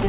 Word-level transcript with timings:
Vân 0.00 0.08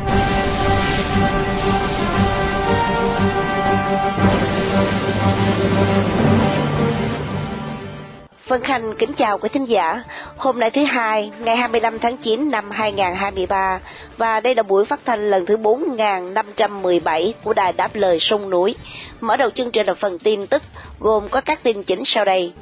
Khanh 8.64 8.94
kính 9.00 9.14
chào 9.14 9.38
quý 9.38 9.50
thính 9.50 9.66
giả. 9.66 10.04
Hôm 10.38 10.60
nay 10.60 10.70
thứ 10.70 10.84
hai, 10.84 11.32
ngày 11.40 11.58
25 11.58 12.00
tháng 12.00 12.18
9 12.18 12.52
năm 12.52 12.72
2023 12.72 13.80
và 14.18 14.40
đây 14.40 14.56
là 14.56 14.64
buổi 14.64 14.86
phát 14.86 15.00
thanh 15.06 15.30
lần 15.30 15.46
thứ 15.46 15.58
4517 15.58 17.34
của 17.44 17.54
Đài 17.54 17.74
Đáp 17.74 17.96
Lời 17.96 18.20
Sông 18.20 18.50
Núi. 18.50 18.76
Mở 19.22 19.38
đầu 19.38 19.50
chương 19.50 19.72
trình 19.72 19.88
là 19.88 19.94
phần 19.94 20.20
tin 20.20 20.48
tức 20.48 20.64
gồm 21.00 21.30
có 21.30 21.42
các 21.42 21.64
tin 21.64 21.84
chính 21.84 22.06
sau 22.06 22.26
đây. 22.26 22.54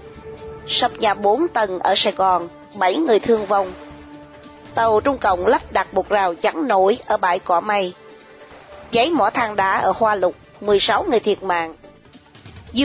Sập 0.68 0.99
nhà 0.99 1.13
4 1.13 1.48
tầng 1.48 1.80
ở 1.80 1.93
Sài 1.98 2.13
Gòn, 2.13 2.48
7 2.76 2.96
người 2.96 3.20
thương 3.20 3.46
vong. 3.46 3.73
Tàu 4.76 5.00
Trung 5.00 5.18
Cộng 5.18 5.48
lắp 5.48 5.62
đặt 5.72 5.94
một 5.94 6.09
rào 6.09 6.34
chắn 6.34 6.68
nổi 6.68 6.98
ở 7.05 7.18
bãi 7.18 7.40
cỏ 7.40 7.60
mây. 7.60 7.94
Cháy 8.91 9.10
mỏ 9.10 9.30
than 9.30 9.55
đá 9.55 9.80
ở 9.80 9.94
Hoa 9.96 10.16
Lục, 10.16 10.36
16 10.62 11.05
người 11.10 11.20
thiệt 11.20 11.43
mạng. 11.43 11.76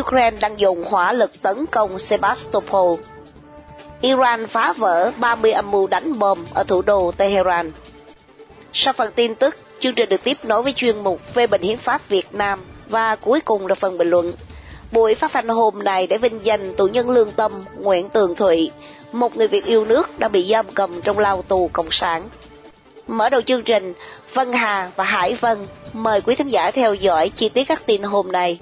Ukraine 0.01 0.37
đang 0.41 0.61
dùng 0.61 0.85
hỏa 0.85 1.13
lực 1.13 1.43
tấn 1.43 1.67
công 1.67 1.99
Sebastopol. 1.99 3.01
Iran 4.01 4.47
phá 4.47 4.73
vỡ 4.73 5.13
30 5.21 5.53
âm 5.53 5.71
mưu 5.71 5.87
đánh 5.87 6.19
bom 6.19 6.47
ở 6.55 6.65
thủ 6.65 6.83
đô 6.83 7.13
Tehran. 7.17 7.73
Sau 8.73 8.93
phần 8.93 9.13
tin 9.15 9.35
tức, 9.35 9.57
chương 9.81 9.95
trình 9.95 10.09
được 10.09 10.25
tiếp 10.25 10.39
nối 10.45 10.63
với 10.63 10.73
chuyên 10.73 11.05
mục 11.05 11.21
về 11.35 11.47
bệnh 11.47 11.63
hiến 11.63 11.79
pháp 11.79 12.09
Việt 12.09 12.35
Nam 12.35 12.61
và 12.89 13.17
cuối 13.17 13.41
cùng 13.41 13.67
là 13.67 13.75
phần 13.75 13.99
bình 13.99 14.11
luận. 14.11 14.33
Buổi 14.93 15.15
phát 15.15 15.33
thanh 15.33 15.49
hôm 15.49 15.85
nay 15.85 16.07
để 16.07 16.19
vinh 16.19 16.45
danh 16.45 16.75
tù 16.77 16.87
nhân 16.87 17.11
lương 17.11 17.33
tâm 17.33 17.53
Nguyễn 17.77 18.09
Tường 18.09 18.35
Thụy, 18.35 18.71
một 19.15 19.37
người 19.37 19.49
Việt 19.49 19.65
yêu 19.65 19.85
nước 19.85 20.19
đã 20.19 20.29
bị 20.29 20.49
giam 20.51 20.67
cầm 20.75 21.01
trong 21.03 21.19
lao 21.19 21.43
tù 21.43 21.71
Cộng 21.73 21.91
sản. 21.91 22.29
Mở 23.07 23.29
đầu 23.29 23.41
chương 23.41 23.63
trình, 23.63 23.93
Vân 24.35 24.53
Hà 24.53 24.91
và 24.97 25.05
Hải 25.05 25.35
Vân 25.35 25.59
mời 25.93 26.21
quý 26.21 26.35
thính 26.35 26.49
giả 26.49 26.71
theo 26.71 26.95
dõi 26.95 27.29
chi 27.29 27.49
tiết 27.49 27.65
các 27.65 27.87
tin 27.87 28.03
hôm 28.03 28.33
nay. 28.33 28.59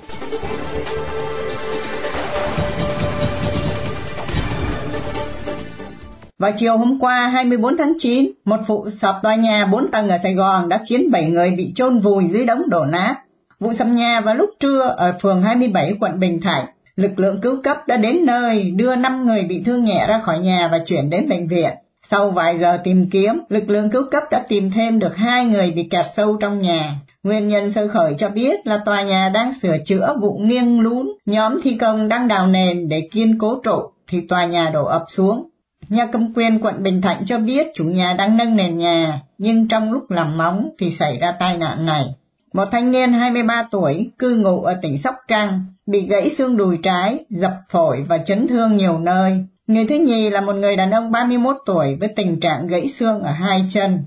Vào 6.38 6.52
chiều 6.56 6.76
hôm 6.76 6.98
qua 7.00 7.26
24 7.26 7.76
tháng 7.76 7.92
9, 7.98 8.32
một 8.44 8.60
vụ 8.66 8.90
sập 8.90 9.14
tòa 9.22 9.34
nhà 9.34 9.66
4 9.72 9.88
tầng 9.88 10.08
ở 10.08 10.18
Sài 10.22 10.34
Gòn 10.34 10.68
đã 10.68 10.80
khiến 10.88 11.10
7 11.10 11.24
người 11.24 11.50
bị 11.50 11.72
chôn 11.74 11.98
vùi 11.98 12.24
dưới 12.32 12.44
đống 12.44 12.62
đổ 12.68 12.84
nát. 12.84 13.16
Vụ 13.60 13.72
sập 13.78 13.86
nhà 13.86 14.20
vào 14.20 14.34
lúc 14.34 14.50
trưa 14.60 14.94
ở 14.96 15.14
phường 15.22 15.42
27 15.42 15.94
quận 16.00 16.20
Bình 16.20 16.40
Thạnh, 16.40 16.66
lực 16.96 17.18
lượng 17.18 17.40
cứu 17.42 17.62
cấp 17.62 17.76
đã 17.86 17.96
đến 17.96 18.26
nơi 18.26 18.70
đưa 18.76 18.96
5 18.96 19.26
người 19.26 19.42
bị 19.42 19.62
thương 19.66 19.84
nhẹ 19.84 20.06
ra 20.08 20.18
khỏi 20.18 20.38
nhà 20.38 20.68
và 20.72 20.78
chuyển 20.78 21.10
đến 21.10 21.28
bệnh 21.28 21.48
viện. 21.48 21.70
Sau 22.10 22.30
vài 22.30 22.58
giờ 22.58 22.78
tìm 22.84 23.10
kiếm, 23.10 23.40
lực 23.48 23.70
lượng 23.70 23.90
cứu 23.90 24.02
cấp 24.10 24.22
đã 24.30 24.44
tìm 24.48 24.70
thêm 24.70 24.98
được 24.98 25.16
hai 25.16 25.44
người 25.44 25.70
bị 25.70 25.82
kẹt 25.82 26.06
sâu 26.16 26.36
trong 26.36 26.58
nhà. 26.58 26.94
Nguyên 27.22 27.48
nhân 27.48 27.72
sơ 27.72 27.88
khởi 27.88 28.14
cho 28.18 28.28
biết 28.28 28.66
là 28.66 28.78
tòa 28.84 29.02
nhà 29.02 29.30
đang 29.34 29.52
sửa 29.62 29.76
chữa 29.86 30.16
vụ 30.20 30.38
nghiêng 30.38 30.80
lún, 30.80 31.12
nhóm 31.26 31.60
thi 31.62 31.76
công 31.80 32.08
đang 32.08 32.28
đào 32.28 32.46
nền 32.46 32.88
để 32.88 33.08
kiên 33.12 33.38
cố 33.38 33.60
trụ 33.64 33.78
thì 34.08 34.20
tòa 34.20 34.44
nhà 34.44 34.70
đổ 34.72 34.84
ập 34.84 35.04
xuống. 35.08 35.48
Nhà 35.88 36.06
cầm 36.06 36.34
quyền 36.34 36.58
quận 36.58 36.82
Bình 36.82 37.00
Thạnh 37.02 37.18
cho 37.26 37.38
biết 37.38 37.66
chủ 37.74 37.84
nhà 37.84 38.12
đang 38.12 38.36
nâng 38.36 38.56
nền 38.56 38.76
nhà, 38.76 39.20
nhưng 39.38 39.68
trong 39.68 39.92
lúc 39.92 40.10
làm 40.10 40.38
móng 40.38 40.68
thì 40.78 40.90
xảy 40.90 41.18
ra 41.18 41.32
tai 41.40 41.56
nạn 41.56 41.86
này. 41.86 42.04
Một 42.52 42.64
thanh 42.72 42.92
niên 42.92 43.12
23 43.12 43.68
tuổi, 43.70 44.10
cư 44.18 44.36
ngụ 44.36 44.62
ở 44.62 44.78
tỉnh 44.82 44.98
Sóc 44.98 45.14
Trăng, 45.28 45.64
bị 45.86 46.06
gãy 46.06 46.30
xương 46.30 46.56
đùi 46.56 46.78
trái, 46.82 47.24
dập 47.30 47.52
phổi 47.70 48.04
và 48.08 48.18
chấn 48.18 48.48
thương 48.48 48.76
nhiều 48.76 48.98
nơi. 48.98 49.44
Người 49.66 49.86
thứ 49.86 49.98
nhì 49.98 50.30
là 50.30 50.40
một 50.40 50.52
người 50.52 50.76
đàn 50.76 50.90
ông 50.90 51.10
31 51.10 51.56
tuổi 51.66 51.96
với 52.00 52.08
tình 52.16 52.40
trạng 52.40 52.66
gãy 52.66 52.88
xương 52.88 53.22
ở 53.22 53.32
hai 53.32 53.64
chân. 53.72 54.04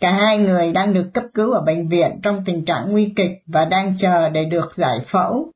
Cả 0.00 0.10
hai 0.10 0.38
người 0.38 0.72
đang 0.72 0.94
được 0.94 1.10
cấp 1.14 1.24
cứu 1.34 1.52
ở 1.52 1.60
bệnh 1.60 1.88
viện 1.88 2.20
trong 2.22 2.42
tình 2.44 2.64
trạng 2.64 2.92
nguy 2.92 3.12
kịch 3.16 3.30
và 3.46 3.64
đang 3.64 3.94
chờ 3.98 4.28
để 4.28 4.44
được 4.44 4.72
giải 4.76 4.98
phẫu. 5.06 5.52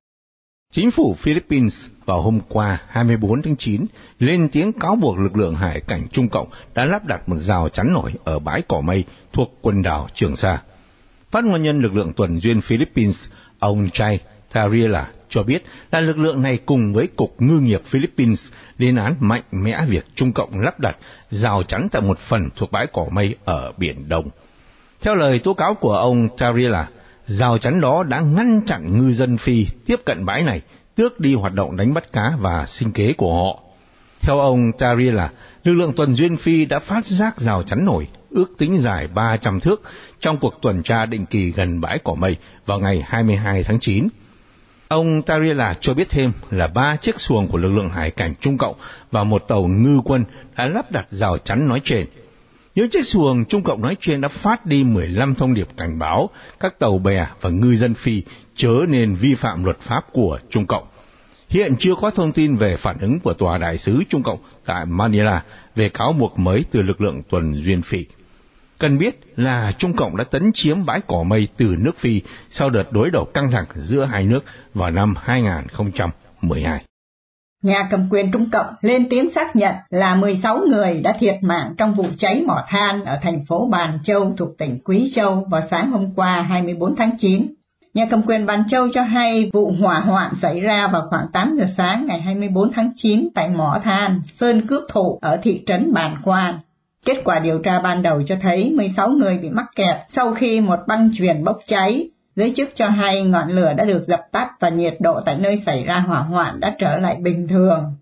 Chính 0.72 0.90
phủ 0.90 1.14
Philippines 1.18 1.74
vào 2.04 2.20
hôm 2.20 2.40
qua 2.48 2.82
24 2.88 3.42
tháng 3.42 3.56
9 3.56 3.86
lên 4.18 4.48
tiếng 4.52 4.72
cáo 4.72 4.96
buộc 4.96 5.18
lực 5.18 5.36
lượng 5.36 5.56
hải 5.56 5.80
cảnh 5.80 6.02
Trung 6.12 6.28
Cộng 6.28 6.48
đã 6.74 6.84
lắp 6.84 7.04
đặt 7.04 7.28
một 7.28 7.36
rào 7.36 7.68
chắn 7.68 7.92
nổi 7.92 8.12
ở 8.24 8.38
bãi 8.38 8.62
cỏ 8.68 8.80
mây 8.80 9.04
thuộc 9.32 9.48
quần 9.62 9.82
đảo 9.82 10.08
Trường 10.14 10.36
Sa. 10.36 10.62
Phát 11.32 11.44
ngôn 11.44 11.62
nhân 11.62 11.80
lực 11.80 11.94
lượng 11.94 12.12
tuần 12.12 12.40
duyên 12.40 12.60
Philippines, 12.60 13.16
ông 13.58 13.90
Chay 13.92 14.20
Tariela 14.52 15.08
cho 15.28 15.42
biết 15.42 15.64
là 15.90 16.00
lực 16.00 16.18
lượng 16.18 16.42
này 16.42 16.58
cùng 16.66 16.92
với 16.92 17.06
Cục 17.06 17.34
Ngư 17.38 17.60
nghiệp 17.60 17.82
Philippines 17.86 18.46
lên 18.78 18.96
án 18.96 19.14
mạnh 19.20 19.42
mẽ 19.50 19.84
việc 19.88 20.06
Trung 20.14 20.32
Cộng 20.32 20.60
lắp 20.60 20.80
đặt 20.80 20.96
rào 21.30 21.62
chắn 21.62 21.88
tại 21.92 22.02
một 22.02 22.18
phần 22.18 22.48
thuộc 22.56 22.72
bãi 22.72 22.86
cỏ 22.92 23.06
mây 23.10 23.36
ở 23.44 23.72
Biển 23.76 24.08
Đông. 24.08 24.24
Theo 25.00 25.14
lời 25.14 25.38
tố 25.38 25.54
cáo 25.54 25.74
của 25.74 25.94
ông 25.94 26.28
Tariela, 26.38 26.88
rào 27.26 27.58
chắn 27.58 27.80
đó 27.80 28.04
đã 28.04 28.20
ngăn 28.20 28.60
chặn 28.66 28.98
ngư 28.98 29.14
dân 29.14 29.36
Phi 29.38 29.66
tiếp 29.86 29.96
cận 30.04 30.24
bãi 30.24 30.42
này, 30.42 30.60
tước 30.94 31.20
đi 31.20 31.34
hoạt 31.34 31.54
động 31.54 31.76
đánh 31.76 31.94
bắt 31.94 32.12
cá 32.12 32.32
và 32.40 32.66
sinh 32.66 32.92
kế 32.92 33.12
của 33.12 33.34
họ. 33.34 33.60
Theo 34.20 34.38
ông 34.38 34.72
Tariela, 34.78 35.30
lực 35.64 35.74
lượng 35.74 35.92
tuần 35.96 36.14
duyên 36.14 36.36
Phi 36.36 36.64
đã 36.64 36.78
phát 36.78 37.06
giác 37.06 37.40
rào 37.40 37.62
chắn 37.62 37.84
nổi, 37.84 38.08
ước 38.34 38.58
tính 38.58 38.80
dài 38.80 39.08
300 39.14 39.60
thước 39.60 39.82
trong 40.20 40.38
cuộc 40.38 40.54
tuần 40.62 40.82
tra 40.82 41.06
định 41.06 41.26
kỳ 41.26 41.52
gần 41.52 41.80
bãi 41.80 41.98
cỏ 42.04 42.14
mây 42.14 42.36
vào 42.66 42.78
ngày 42.80 43.02
22 43.06 43.62
tháng 43.64 43.80
9. 43.80 44.08
Ông 44.88 45.22
Tariela 45.22 45.74
cho 45.80 45.94
biết 45.94 46.10
thêm 46.10 46.32
là 46.50 46.66
ba 46.66 46.96
chiếc 46.96 47.20
xuồng 47.20 47.48
của 47.48 47.58
lực 47.58 47.72
lượng 47.72 47.88
hải 47.88 48.10
cảnh 48.10 48.34
Trung 48.40 48.58
Cộng 48.58 48.76
và 49.10 49.24
một 49.24 49.44
tàu 49.48 49.66
ngư 49.66 50.00
quân 50.04 50.24
đã 50.56 50.66
lắp 50.66 50.92
đặt 50.92 51.06
rào 51.10 51.38
chắn 51.38 51.68
nói 51.68 51.80
trên. 51.84 52.06
Những 52.74 52.90
chiếc 52.90 53.06
xuồng 53.06 53.44
Trung 53.44 53.62
Cộng 53.62 53.82
nói 53.82 53.96
trên 54.00 54.20
đã 54.20 54.28
phát 54.28 54.66
đi 54.66 54.84
15 54.84 55.34
thông 55.34 55.54
điệp 55.54 55.68
cảnh 55.76 55.98
báo 55.98 56.30
các 56.60 56.78
tàu 56.78 56.98
bè 56.98 57.26
và 57.40 57.50
ngư 57.50 57.76
dân 57.76 57.94
Phi 57.94 58.22
chớ 58.54 58.74
nên 58.88 59.14
vi 59.14 59.34
phạm 59.34 59.64
luật 59.64 59.80
pháp 59.80 60.04
của 60.12 60.38
Trung 60.50 60.66
Cộng. 60.66 60.84
Hiện 61.48 61.74
chưa 61.78 61.94
có 62.00 62.10
thông 62.10 62.32
tin 62.32 62.56
về 62.56 62.76
phản 62.76 62.98
ứng 62.98 63.20
của 63.20 63.34
Tòa 63.34 63.58
Đại 63.58 63.78
sứ 63.78 64.02
Trung 64.08 64.22
Cộng 64.22 64.38
tại 64.64 64.86
Manila 64.86 65.42
về 65.76 65.88
cáo 65.88 66.12
buộc 66.12 66.38
mới 66.38 66.64
từ 66.70 66.82
lực 66.82 67.00
lượng 67.00 67.22
tuần 67.30 67.54
duyên 67.54 67.82
Phi. 67.82 68.04
Cần 68.82 68.98
biết 68.98 69.20
là 69.36 69.72
Trung 69.78 69.96
Cộng 69.96 70.16
đã 70.16 70.24
tấn 70.24 70.50
chiếm 70.54 70.86
bãi 70.86 71.00
cỏ 71.06 71.22
mây 71.22 71.48
từ 71.56 71.74
nước 71.78 71.98
Phi 71.98 72.20
sau 72.50 72.70
đợt 72.70 72.92
đối 72.92 73.10
đầu 73.10 73.24
căng 73.24 73.50
thẳng 73.50 73.64
giữa 73.74 74.04
hai 74.04 74.24
nước 74.24 74.44
vào 74.74 74.90
năm 74.90 75.14
2012. 75.22 76.84
Nhà 77.62 77.88
cầm 77.90 78.08
quyền 78.10 78.32
Trung 78.32 78.50
Cộng 78.50 78.66
lên 78.80 79.08
tiếng 79.08 79.30
xác 79.34 79.56
nhận 79.56 79.74
là 79.90 80.14
16 80.14 80.58
người 80.58 81.00
đã 81.00 81.16
thiệt 81.20 81.36
mạng 81.42 81.74
trong 81.78 81.94
vụ 81.94 82.06
cháy 82.18 82.42
mỏ 82.46 82.64
than 82.68 83.04
ở 83.04 83.18
thành 83.22 83.44
phố 83.44 83.68
Bàn 83.70 83.98
Châu 84.04 84.32
thuộc 84.36 84.58
tỉnh 84.58 84.78
Quý 84.84 85.10
Châu 85.14 85.46
vào 85.50 85.62
sáng 85.70 85.90
hôm 85.90 86.14
qua 86.14 86.42
24 86.42 86.96
tháng 86.96 87.18
9. 87.18 87.54
Nhà 87.94 88.06
cầm 88.10 88.22
quyền 88.26 88.46
Bàn 88.46 88.64
Châu 88.68 88.88
cho 88.92 89.02
hay 89.02 89.50
vụ 89.52 89.74
hỏa 89.80 90.00
hoạn 90.00 90.34
xảy 90.42 90.60
ra 90.60 90.86
vào 90.86 91.02
khoảng 91.10 91.26
8 91.32 91.56
giờ 91.58 91.66
sáng 91.76 92.06
ngày 92.06 92.20
24 92.20 92.72
tháng 92.72 92.90
9 92.96 93.28
tại 93.34 93.48
mỏ 93.48 93.80
than 93.84 94.20
Sơn 94.40 94.66
Cước 94.66 94.82
Thụ 94.88 95.18
ở 95.22 95.36
thị 95.42 95.62
trấn 95.66 95.92
Bàn 95.92 96.16
Quan. 96.24 96.58
Kết 97.06 97.20
quả 97.24 97.38
điều 97.38 97.58
tra 97.58 97.80
ban 97.80 98.02
đầu 98.02 98.22
cho 98.22 98.36
thấy 98.40 98.72
16 98.76 99.08
người 99.08 99.38
bị 99.38 99.50
mắc 99.50 99.66
kẹt 99.76 99.96
sau 100.08 100.34
khi 100.34 100.60
một 100.60 100.78
băng 100.86 101.10
chuyền 101.14 101.44
bốc 101.44 101.58
cháy. 101.66 102.10
Giới 102.36 102.52
chức 102.56 102.68
cho 102.74 102.88
hay 102.88 103.22
ngọn 103.22 103.48
lửa 103.48 103.72
đã 103.76 103.84
được 103.84 104.02
dập 104.06 104.20
tắt 104.32 104.50
và 104.60 104.68
nhiệt 104.68 104.96
độ 105.00 105.20
tại 105.20 105.36
nơi 105.38 105.62
xảy 105.66 105.84
ra 105.84 105.98
hỏa 105.98 106.20
hoạn 106.20 106.60
đã 106.60 106.74
trở 106.78 106.96
lại 106.96 107.16
bình 107.16 107.48
thường. 107.48 107.94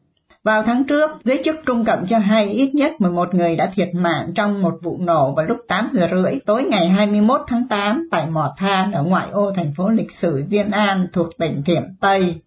Vào 0.44 0.62
tháng 0.62 0.84
trước, 0.84 1.10
giới 1.24 1.40
chức 1.44 1.56
Trung 1.66 1.84
Cộng 1.84 2.06
cho 2.06 2.18
hay 2.18 2.48
ít 2.48 2.74
nhất 2.74 2.92
11 2.98 3.34
người 3.34 3.56
đã 3.56 3.70
thiệt 3.74 3.88
mạng 3.94 4.32
trong 4.34 4.62
một 4.62 4.78
vụ 4.82 4.98
nổ 5.00 5.34
vào 5.34 5.46
lúc 5.46 5.58
8 5.68 5.88
giờ 5.92 6.08
rưỡi 6.10 6.38
tối 6.46 6.62
ngày 6.64 6.88
21 6.88 7.40
tháng 7.46 7.68
8 7.68 8.08
tại 8.10 8.26
mỏ 8.26 8.54
than 8.56 8.92
ở 8.92 9.02
ngoại 9.02 9.28
ô 9.30 9.52
thành 9.56 9.74
phố 9.76 9.88
lịch 9.88 10.12
sử 10.12 10.44
Diên 10.50 10.70
An 10.70 11.06
thuộc 11.12 11.38
tỉnh 11.38 11.62
Thiểm 11.62 11.82
Tây. 12.00 12.40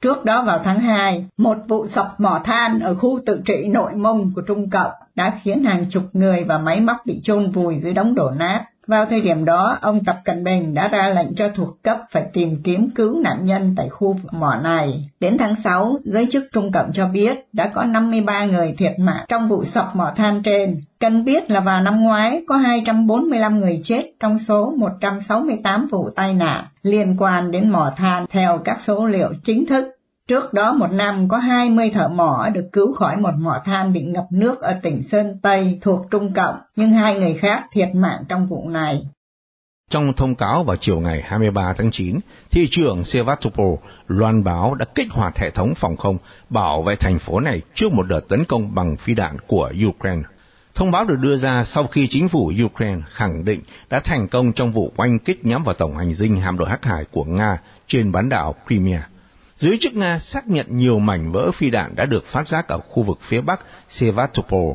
Trước 0.00 0.24
đó 0.24 0.42
vào 0.42 0.58
tháng 0.58 0.80
2, 0.80 1.26
một 1.36 1.56
vụ 1.68 1.86
sập 1.86 2.20
mỏ 2.20 2.40
than 2.44 2.80
ở 2.80 2.94
khu 2.94 3.18
tự 3.26 3.40
trị 3.44 3.68
nội 3.68 3.92
mông 3.94 4.30
của 4.34 4.40
Trung 4.40 4.70
Cộng 4.70 4.92
đã 5.16 5.38
khiến 5.42 5.64
hàng 5.64 5.84
chục 5.90 6.02
người 6.12 6.44
và 6.44 6.58
máy 6.58 6.80
móc 6.80 6.96
bị 7.06 7.20
chôn 7.22 7.50
vùi 7.50 7.78
dưới 7.78 7.94
đống 7.94 8.14
đổ 8.14 8.30
nát. 8.30 8.64
Vào 8.86 9.06
thời 9.06 9.20
điểm 9.20 9.44
đó, 9.44 9.78
ông 9.80 10.04
Tập 10.04 10.16
Cận 10.24 10.44
Bình 10.44 10.74
đã 10.74 10.88
ra 10.88 11.08
lệnh 11.08 11.34
cho 11.34 11.48
thuộc 11.48 11.82
cấp 11.82 11.98
phải 12.10 12.24
tìm 12.32 12.62
kiếm 12.62 12.90
cứu 12.90 13.20
nạn 13.20 13.46
nhân 13.46 13.74
tại 13.76 13.88
khu 13.88 14.16
mỏ 14.30 14.54
này. 14.62 15.04
Đến 15.20 15.36
tháng 15.38 15.54
6, 15.64 15.96
giới 16.04 16.26
chức 16.30 16.44
Trung 16.52 16.72
Cộng 16.72 16.92
cho 16.92 17.08
biết 17.08 17.48
đã 17.52 17.68
có 17.74 17.84
53 17.84 18.44
người 18.44 18.74
thiệt 18.78 18.98
mạng 18.98 19.24
trong 19.28 19.48
vụ 19.48 19.64
sập 19.64 19.96
mỏ 19.96 20.12
than 20.16 20.42
trên. 20.42 20.80
Cần 21.00 21.24
biết 21.24 21.50
là 21.50 21.60
vào 21.60 21.80
năm 21.80 22.00
ngoái 22.00 22.42
có 22.48 22.56
245 22.56 23.58
người 23.58 23.80
chết 23.82 24.04
trong 24.20 24.38
số 24.38 24.74
168 24.76 25.86
vụ 25.90 26.10
tai 26.16 26.34
nạn 26.34 26.64
liên 26.82 27.16
quan 27.18 27.50
đến 27.50 27.70
mỏ 27.70 27.92
than 27.96 28.26
theo 28.30 28.58
các 28.64 28.80
số 28.80 29.06
liệu 29.06 29.32
chính 29.44 29.66
thức. 29.66 29.95
Trước 30.28 30.52
đó 30.52 30.72
một 30.72 30.92
năm 30.92 31.28
có 31.28 31.36
20 31.36 31.90
thợ 31.90 32.08
mỏ 32.08 32.48
được 32.54 32.68
cứu 32.72 32.92
khỏi 32.92 33.16
một 33.16 33.34
mỏ 33.38 33.60
than 33.64 33.92
bị 33.92 34.02
ngập 34.02 34.26
nước 34.30 34.60
ở 34.60 34.76
tỉnh 34.82 35.02
Sơn 35.02 35.38
Tây 35.42 35.78
thuộc 35.82 36.06
Trung 36.10 36.32
Cộng, 36.34 36.56
nhưng 36.76 36.90
hai 36.90 37.14
người 37.14 37.34
khác 37.34 37.64
thiệt 37.72 37.88
mạng 37.94 38.22
trong 38.28 38.46
vụ 38.46 38.68
này. 38.68 39.06
Trong 39.90 40.12
thông 40.12 40.34
cáo 40.34 40.64
vào 40.64 40.76
chiều 40.76 41.00
ngày 41.00 41.22
23 41.26 41.72
tháng 41.72 41.90
9, 41.90 42.20
thị 42.50 42.68
trưởng 42.70 43.04
Sevastopol 43.04 43.74
loan 44.06 44.44
báo 44.44 44.74
đã 44.74 44.84
kích 44.94 45.06
hoạt 45.10 45.38
hệ 45.38 45.50
thống 45.50 45.74
phòng 45.76 45.96
không 45.96 46.18
bảo 46.50 46.82
vệ 46.82 46.96
thành 46.96 47.18
phố 47.18 47.40
này 47.40 47.62
trước 47.74 47.92
một 47.92 48.06
đợt 48.08 48.28
tấn 48.28 48.44
công 48.44 48.74
bằng 48.74 48.96
phi 48.96 49.14
đạn 49.14 49.36
của 49.46 49.72
Ukraine. 49.88 50.22
Thông 50.74 50.90
báo 50.90 51.04
được 51.04 51.16
đưa 51.20 51.36
ra 51.36 51.64
sau 51.64 51.86
khi 51.86 52.08
chính 52.10 52.28
phủ 52.28 52.52
Ukraine 52.64 53.02
khẳng 53.08 53.44
định 53.44 53.60
đã 53.90 54.00
thành 54.00 54.28
công 54.28 54.52
trong 54.52 54.72
vụ 54.72 54.92
oanh 54.96 55.18
kích 55.18 55.46
nhắm 55.46 55.64
vào 55.64 55.74
tổng 55.74 55.96
hành 55.96 56.14
dinh 56.14 56.36
hạm 56.36 56.58
đội 56.58 56.70
Hắc 56.70 56.84
Hải 56.84 57.04
của 57.12 57.24
Nga 57.24 57.58
trên 57.86 58.12
bán 58.12 58.28
đảo 58.28 58.54
Crimea. 58.66 59.08
Giới 59.58 59.78
chức 59.80 59.94
Nga 59.94 60.18
xác 60.18 60.48
nhận 60.48 60.66
nhiều 60.68 60.98
mảnh 60.98 61.32
vỡ 61.32 61.50
phi 61.52 61.70
đạn 61.70 61.96
đã 61.96 62.06
được 62.06 62.26
phát 62.26 62.48
giác 62.48 62.68
ở 62.68 62.78
khu 62.78 63.02
vực 63.02 63.18
phía 63.22 63.40
bắc 63.40 63.60
Sevastopol. 63.88 64.72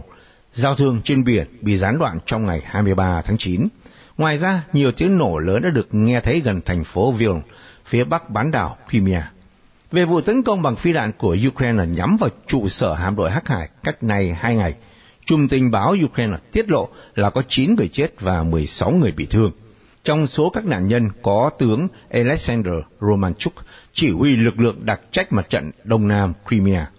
Giao 0.54 0.76
thương 0.76 1.02
trên 1.04 1.24
biển 1.24 1.48
bị 1.62 1.78
gián 1.78 2.00
đoạn 2.00 2.20
trong 2.26 2.46
ngày 2.46 2.62
23 2.66 3.22
tháng 3.22 3.38
9. 3.38 3.68
Ngoài 4.18 4.38
ra, 4.38 4.64
nhiều 4.74 4.92
tiếng 4.92 5.18
nổ 5.18 5.38
lớn 5.38 5.62
đã 5.62 5.70
được 5.70 5.88
nghe 5.92 6.22
thấy 6.22 6.40
gần 6.40 6.62
thành 6.66 6.84
phố 6.84 7.12
Vilna, 7.12 7.42
phía 7.86 8.04
bắc 8.04 8.30
bán 8.30 8.52
đảo 8.52 8.78
Crimea. 8.90 9.32
Về 9.92 10.06
vụ 10.06 10.22
tấn 10.22 10.44
công 10.44 10.62
bằng 10.62 10.76
phi 10.76 10.94
đạn 10.94 11.12
của 11.18 11.38
Ukraine 11.48 11.86
nhắm 11.86 12.18
vào 12.18 12.30
trụ 12.48 12.70
sở 12.70 12.94
hạm 12.94 13.16
đội 13.16 13.32
Hắc 13.32 13.48
Hải 13.48 13.70
cách 13.84 14.04
này 14.04 14.34
hai 14.40 14.56
ngày, 14.56 14.74
Trung 15.26 15.48
tình 15.48 15.72
báo 15.72 15.96
Ukraine 16.06 16.38
tiết 16.52 16.70
lộ 16.70 16.90
là 17.16 17.30
có 17.30 17.44
9 17.48 17.76
người 17.76 17.88
chết 17.88 18.22
và 18.22 18.44
16 18.44 18.92
người 18.92 19.12
bị 19.12 19.26
thương. 19.26 19.52
Trong 20.04 20.28
số 20.28 20.50
các 20.50 20.66
nạn 20.66 20.88
nhân 20.88 21.10
có 21.22 21.50
tướng 21.60 21.88
Alexander 22.10 22.74
Romanchuk, 23.02 23.54
chỉ 23.94 24.12
huy 24.12 24.36
lực 24.36 24.60
lượng 24.60 24.86
đặc 24.86 25.02
trách 25.12 25.34
mặt 25.34 25.50
trận 25.50 25.72
Đông 25.84 26.08
Nam 26.08 26.34
Crimea. 26.48 26.90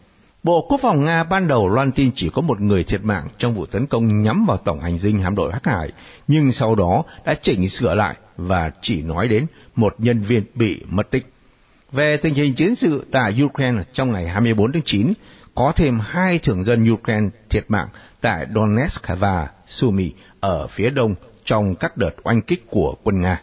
Bộ 0.43 0.67
Quốc 0.69 0.81
phòng 0.83 1.05
Nga 1.05 1.25
ban 1.25 1.49
đầu 1.49 1.69
loan 1.69 1.93
tin 1.93 2.11
chỉ 2.15 2.31
có 2.33 2.43
một 2.43 2.61
người 2.61 2.85
thiệt 2.85 3.05
mạng 3.05 3.29
trong 3.39 3.55
vụ 3.55 3.67
tấn 3.67 3.87
công 3.87 4.23
nhắm 4.23 4.47
vào 4.47 4.57
tổng 4.57 4.81
hành 4.81 4.99
dinh 4.99 5.19
hạm 5.19 5.35
đội 5.35 5.53
Hắc 5.53 5.67
Hải, 5.67 5.93
nhưng 6.29 6.53
sau 6.53 6.75
đó 6.75 7.05
đã 7.25 7.35
chỉnh 7.43 7.69
sửa 7.69 7.95
lại 7.95 8.17
và 8.37 8.71
chỉ 8.83 9.03
nói 9.03 9.29
đến 9.29 9.47
một 9.77 9.95
nhân 9.99 10.21
viên 10.23 10.43
bị 10.55 10.83
mất 10.89 11.11
tích. 11.11 11.27
Về 11.93 12.17
tình 12.17 12.35
hình 12.35 12.55
chiến 12.55 12.75
sự 12.75 13.07
tại 13.13 13.43
Ukraine 13.43 13.83
trong 13.93 14.13
ngày 14.13 14.29
24 14.29 14.73
tháng 14.73 14.83
9, 14.85 15.13
có 15.55 15.73
thêm 15.77 16.01
hai 16.01 16.39
thường 16.39 16.65
dân 16.65 16.93
Ukraine 16.93 17.29
thiệt 17.51 17.65
mạng 17.69 17.89
tại 18.21 18.47
Donetsk 18.55 19.05
và 19.19 19.49
Sumy 19.67 20.13
ở 20.41 20.67
phía 20.67 20.91
đông 20.91 21.15
trong 21.45 21.75
các 21.75 21.97
đợt 21.97 22.11
oanh 22.25 22.43
kích 22.43 22.65
của 22.71 22.95
quân 23.03 23.23
Nga. 23.23 23.43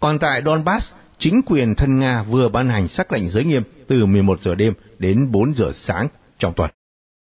Còn 0.00 0.18
tại 0.18 0.42
Donbass, 0.44 0.92
chính 1.18 1.40
quyền 1.46 1.74
thân 1.74 1.98
Nga 1.98 2.22
vừa 2.22 2.48
ban 2.48 2.68
hành 2.68 2.88
sắc 2.88 3.12
lệnh 3.12 3.28
giới 3.28 3.44
nghiêm 3.44 3.62
từ 3.88 4.06
11 4.06 4.40
giờ 4.40 4.54
đêm 4.54 4.74
đến 4.98 5.32
4 5.32 5.54
giờ 5.54 5.70
sáng 5.74 6.08
trong 6.38 6.52
tuần. 6.52 6.70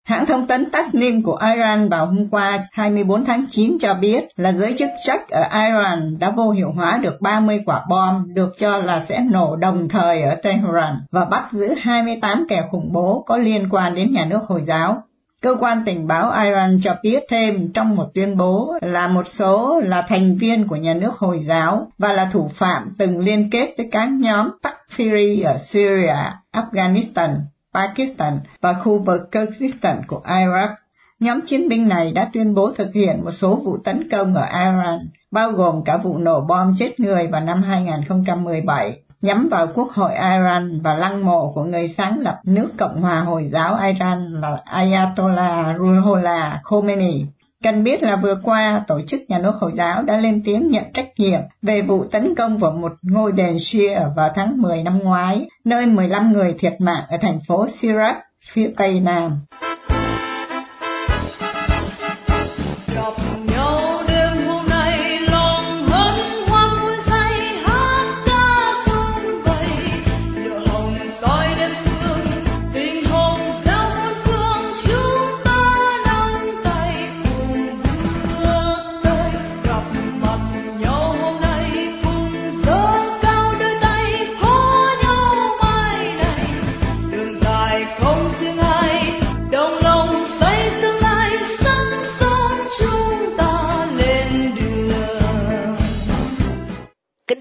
Hãng 0.08 0.26
thông 0.26 0.46
tấn 0.46 0.70
Tasnim 0.70 1.22
của 1.22 1.38
Iran 1.54 1.88
vào 1.88 2.06
hôm 2.06 2.28
qua 2.30 2.58
24 2.72 3.24
tháng 3.24 3.46
9 3.50 3.76
cho 3.80 3.94
biết 3.94 4.24
là 4.36 4.52
giới 4.52 4.74
chức 4.78 4.88
trách 5.04 5.28
ở 5.28 5.42
Iran 5.42 6.18
đã 6.18 6.30
vô 6.30 6.50
hiệu 6.50 6.70
hóa 6.70 6.98
được 7.02 7.20
30 7.20 7.62
quả 7.66 7.84
bom 7.88 8.34
được 8.34 8.52
cho 8.58 8.78
là 8.78 9.04
sẽ 9.08 9.20
nổ 9.30 9.56
đồng 9.56 9.88
thời 9.88 10.22
ở 10.22 10.34
Tehran 10.34 11.00
và 11.10 11.24
bắt 11.24 11.48
giữ 11.52 11.74
28 11.80 12.46
kẻ 12.48 12.64
khủng 12.70 12.92
bố 12.92 13.24
có 13.26 13.36
liên 13.36 13.68
quan 13.70 13.94
đến 13.94 14.12
nhà 14.12 14.24
nước 14.24 14.40
Hồi 14.46 14.62
giáo. 14.66 15.02
Cơ 15.42 15.56
quan 15.60 15.82
tình 15.86 16.06
báo 16.06 16.30
Iran 16.44 16.80
cho 16.82 16.96
biết 17.02 17.24
thêm 17.28 17.72
trong 17.72 17.96
một 17.96 18.04
tuyên 18.14 18.36
bố 18.36 18.74
là 18.80 19.08
một 19.08 19.26
số 19.26 19.80
là 19.84 20.02
thành 20.08 20.36
viên 20.36 20.68
của 20.68 20.76
nhà 20.76 20.94
nước 20.94 21.14
Hồi 21.14 21.44
giáo 21.48 21.88
và 21.98 22.12
là 22.12 22.28
thủ 22.32 22.48
phạm 22.54 22.94
từng 22.98 23.18
liên 23.18 23.50
kết 23.50 23.74
với 23.76 23.88
các 23.92 24.08
nhóm 24.10 24.50
Takfiri 24.62 25.46
ở 25.46 25.58
Syria, 25.58 26.16
Afghanistan, 26.52 27.36
Pakistan 27.74 28.40
và 28.60 28.72
khu 28.72 28.98
vực 28.98 29.28
Kyrgyzstan 29.32 29.96
của 30.06 30.20
Iraq. 30.24 30.68
Nhóm 31.20 31.40
chiến 31.40 31.68
binh 31.68 31.88
này 31.88 32.12
đã 32.12 32.30
tuyên 32.32 32.54
bố 32.54 32.72
thực 32.72 32.94
hiện 32.94 33.24
một 33.24 33.30
số 33.30 33.56
vụ 33.56 33.76
tấn 33.84 34.10
công 34.10 34.34
ở 34.34 34.44
Iran, 34.44 35.08
bao 35.30 35.50
gồm 35.50 35.84
cả 35.84 35.96
vụ 35.96 36.18
nổ 36.18 36.40
bom 36.40 36.72
chết 36.78 37.00
người 37.00 37.26
vào 37.26 37.40
năm 37.40 37.62
2017 37.62 39.02
nhắm 39.22 39.48
vào 39.50 39.66
quốc 39.74 39.90
hội 39.90 40.10
Iran 40.12 40.80
và 40.80 40.94
lăng 40.94 41.24
mộ 41.24 41.52
của 41.54 41.64
người 41.64 41.88
sáng 41.88 42.20
lập 42.20 42.40
nước 42.44 42.68
Cộng 42.78 43.00
hòa 43.00 43.20
Hồi 43.20 43.48
giáo 43.52 43.78
Iran 43.86 44.34
là 44.40 44.58
Ayatollah 44.64 45.66
Ruhollah 45.78 46.60
Khomeini. 46.62 47.24
Cần 47.62 47.84
biết 47.84 48.02
là 48.02 48.16
vừa 48.16 48.36
qua, 48.42 48.84
tổ 48.86 49.00
chức 49.06 49.20
nhà 49.28 49.38
nước 49.38 49.52
Hồi 49.60 49.72
giáo 49.76 50.02
đã 50.02 50.16
lên 50.16 50.42
tiếng 50.44 50.68
nhận 50.68 50.84
trách 50.94 51.08
nhiệm 51.16 51.40
về 51.62 51.82
vụ 51.82 52.04
tấn 52.04 52.34
công 52.34 52.58
vào 52.58 52.72
một 52.72 52.92
ngôi 53.02 53.32
đền 53.32 53.58
Shia 53.58 54.00
vào 54.16 54.30
tháng 54.34 54.62
10 54.62 54.82
năm 54.82 54.98
ngoái, 54.98 55.46
nơi 55.64 55.86
15 55.86 56.32
người 56.32 56.54
thiệt 56.58 56.72
mạng 56.78 57.02
ở 57.08 57.16
thành 57.20 57.38
phố 57.48 57.68
Sirach, 57.68 58.16
phía 58.52 58.70
tây 58.76 59.00
nam. 59.00 59.40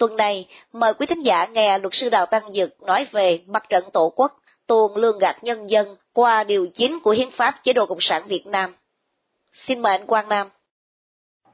Tuần 0.00 0.16
này, 0.16 0.46
mời 0.72 0.94
quý 0.94 1.06
thính 1.06 1.24
giả 1.24 1.46
nghe 1.46 1.78
luật 1.78 1.94
sư 1.94 2.08
Đào 2.10 2.26
Tăng 2.26 2.52
Dực 2.52 2.82
nói 2.82 3.06
về 3.12 3.40
mặt 3.46 3.62
trận 3.68 3.84
tổ 3.92 4.12
quốc, 4.16 4.32
tuồng 4.66 4.96
lương 4.96 5.18
gạt 5.18 5.36
nhân 5.42 5.70
dân 5.70 5.88
qua 6.12 6.44
điều 6.44 6.66
9 6.74 6.98
của 7.02 7.10
Hiến 7.10 7.28
pháp 7.32 7.54
chế 7.62 7.72
độ 7.72 7.86
Cộng 7.86 8.00
sản 8.00 8.22
Việt 8.28 8.46
Nam. 8.46 8.74
Xin 9.52 9.80
mời 9.80 9.92
anh 9.92 10.06
Quang 10.06 10.28
Nam. 10.28 10.46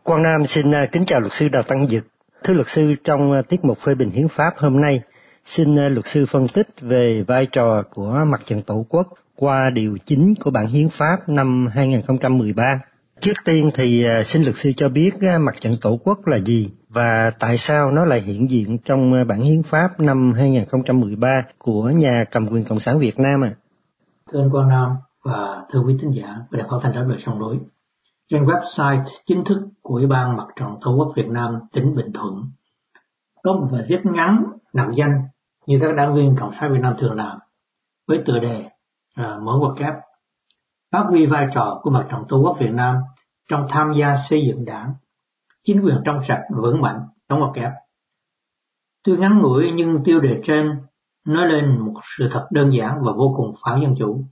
Quang 0.02 0.22
Nam 0.22 0.46
xin 0.46 0.74
à, 0.74 0.86
kính 0.92 1.04
chào 1.06 1.20
luật 1.20 1.32
sư 1.32 1.48
Đào 1.48 1.62
Tăng 1.62 1.86
Dực. 1.88 2.04
Thưa 2.44 2.54
luật 2.54 2.68
sư, 2.68 2.82
trong 3.04 3.32
à, 3.32 3.42
tiết 3.48 3.64
mục 3.64 3.78
phê 3.78 3.94
bình 3.94 4.10
hiến 4.10 4.28
pháp 4.28 4.50
hôm 4.56 4.80
nay, 4.80 5.00
xin 5.46 5.78
à, 5.78 5.88
luật 5.88 6.06
sư 6.08 6.24
phân 6.30 6.48
tích 6.48 6.68
về 6.80 7.24
vai 7.26 7.46
trò 7.52 7.82
của 7.94 8.24
mặt 8.26 8.40
trận 8.46 8.62
tổ 8.62 8.86
quốc 8.88 9.06
qua 9.36 9.70
điều 9.74 9.98
9 10.06 10.34
của 10.40 10.50
bản 10.50 10.66
hiến 10.66 10.88
pháp 10.88 11.16
năm 11.28 11.66
2013. 11.74 12.80
Trước 13.20 13.36
tiên 13.44 13.70
thì 13.74 14.06
xin 14.24 14.42
luật 14.42 14.56
sư 14.56 14.72
cho 14.76 14.88
biết 14.88 15.10
mặt 15.40 15.60
trận 15.60 15.72
tổ 15.82 15.98
quốc 16.04 16.26
là 16.26 16.38
gì 16.38 16.70
và 16.96 17.30
tại 17.40 17.58
sao 17.58 17.90
nó 17.90 18.04
lại 18.04 18.20
hiện 18.20 18.50
diện 18.50 18.78
trong 18.84 19.12
ờ, 19.12 19.24
bản 19.24 19.40
hiến 19.40 19.62
pháp 19.62 20.00
năm 20.00 20.32
2013 20.36 21.42
của 21.58 21.82
nhà 21.82 22.24
cầm 22.30 22.46
quyền 22.46 22.64
Cộng 22.64 22.80
sản 22.80 22.98
Việt 22.98 23.18
Nam 23.18 23.44
à? 23.44 23.50
Thưa 24.32 24.40
anh 24.40 24.50
Quang 24.50 24.68
Nam 24.68 24.96
và 25.24 25.64
thưa 25.70 25.80
quý 25.80 25.96
thính 26.00 26.10
giả 26.10 26.36
của 26.50 26.56
Đài 26.56 26.66
Phát 26.70 26.76
thanh 26.82 26.92
Trả 26.94 27.00
lời 27.00 27.18
sông 27.18 27.38
đối. 27.38 27.58
Trên 28.28 28.44
website 28.44 29.04
chính 29.26 29.44
thức 29.44 29.68
của 29.82 29.94
Ủy 29.94 30.06
ban 30.06 30.36
Mặt 30.36 30.46
trận 30.56 30.68
Tổ 30.80 30.96
quốc 30.96 31.12
Việt 31.16 31.28
Nam 31.28 31.58
tỉnh 31.72 31.94
Bình 31.94 32.12
Thuận 32.14 32.34
có 33.42 33.52
một 33.52 33.68
bài 33.72 33.82
viết 33.88 34.00
ngắn 34.04 34.44
nặng 34.72 34.92
danh 34.94 35.22
như 35.66 35.78
các 35.80 35.94
đảng 35.96 36.14
viên 36.14 36.36
Cộng 36.40 36.52
sản 36.60 36.72
Việt 36.72 36.80
Nam 36.82 36.94
thường 36.98 37.16
làm 37.16 37.38
với 38.08 38.22
tựa 38.26 38.38
đề 38.38 38.64
uh, 39.20 39.42
mở 39.42 39.52
ngoặc 39.60 39.76
kép 39.78 39.94
phát 40.92 41.04
huy 41.08 41.26
vai 41.26 41.48
trò 41.54 41.80
của 41.82 41.90
Mặt 41.90 42.06
trận 42.10 42.24
Tổ 42.28 42.38
quốc 42.38 42.56
Việt 42.60 42.72
Nam 42.72 42.96
trong 43.48 43.66
tham 43.70 43.92
gia 43.92 44.16
xây 44.28 44.40
dựng 44.48 44.64
đảng 44.64 44.94
chính 45.66 45.84
quyền 45.84 46.02
trong 46.04 46.20
sạch 46.28 46.42
vững 46.62 46.82
mạnh 46.82 47.00
đóng 47.28 47.40
một 47.40 47.52
kẹp. 47.54 47.70
Tuy 49.02 49.16
ngắn 49.16 49.38
ngủi 49.38 49.72
nhưng 49.74 50.04
tiêu 50.04 50.20
đề 50.20 50.40
trên 50.44 50.80
nói 51.24 51.48
lên 51.48 51.78
một 51.78 52.00
sự 52.18 52.28
thật 52.32 52.46
đơn 52.50 52.70
giản 52.72 53.02
và 53.02 53.12
vô 53.12 53.34
cùng 53.36 53.54
phản 53.64 53.82
dân 53.82 53.94
chủ. 53.98 54.24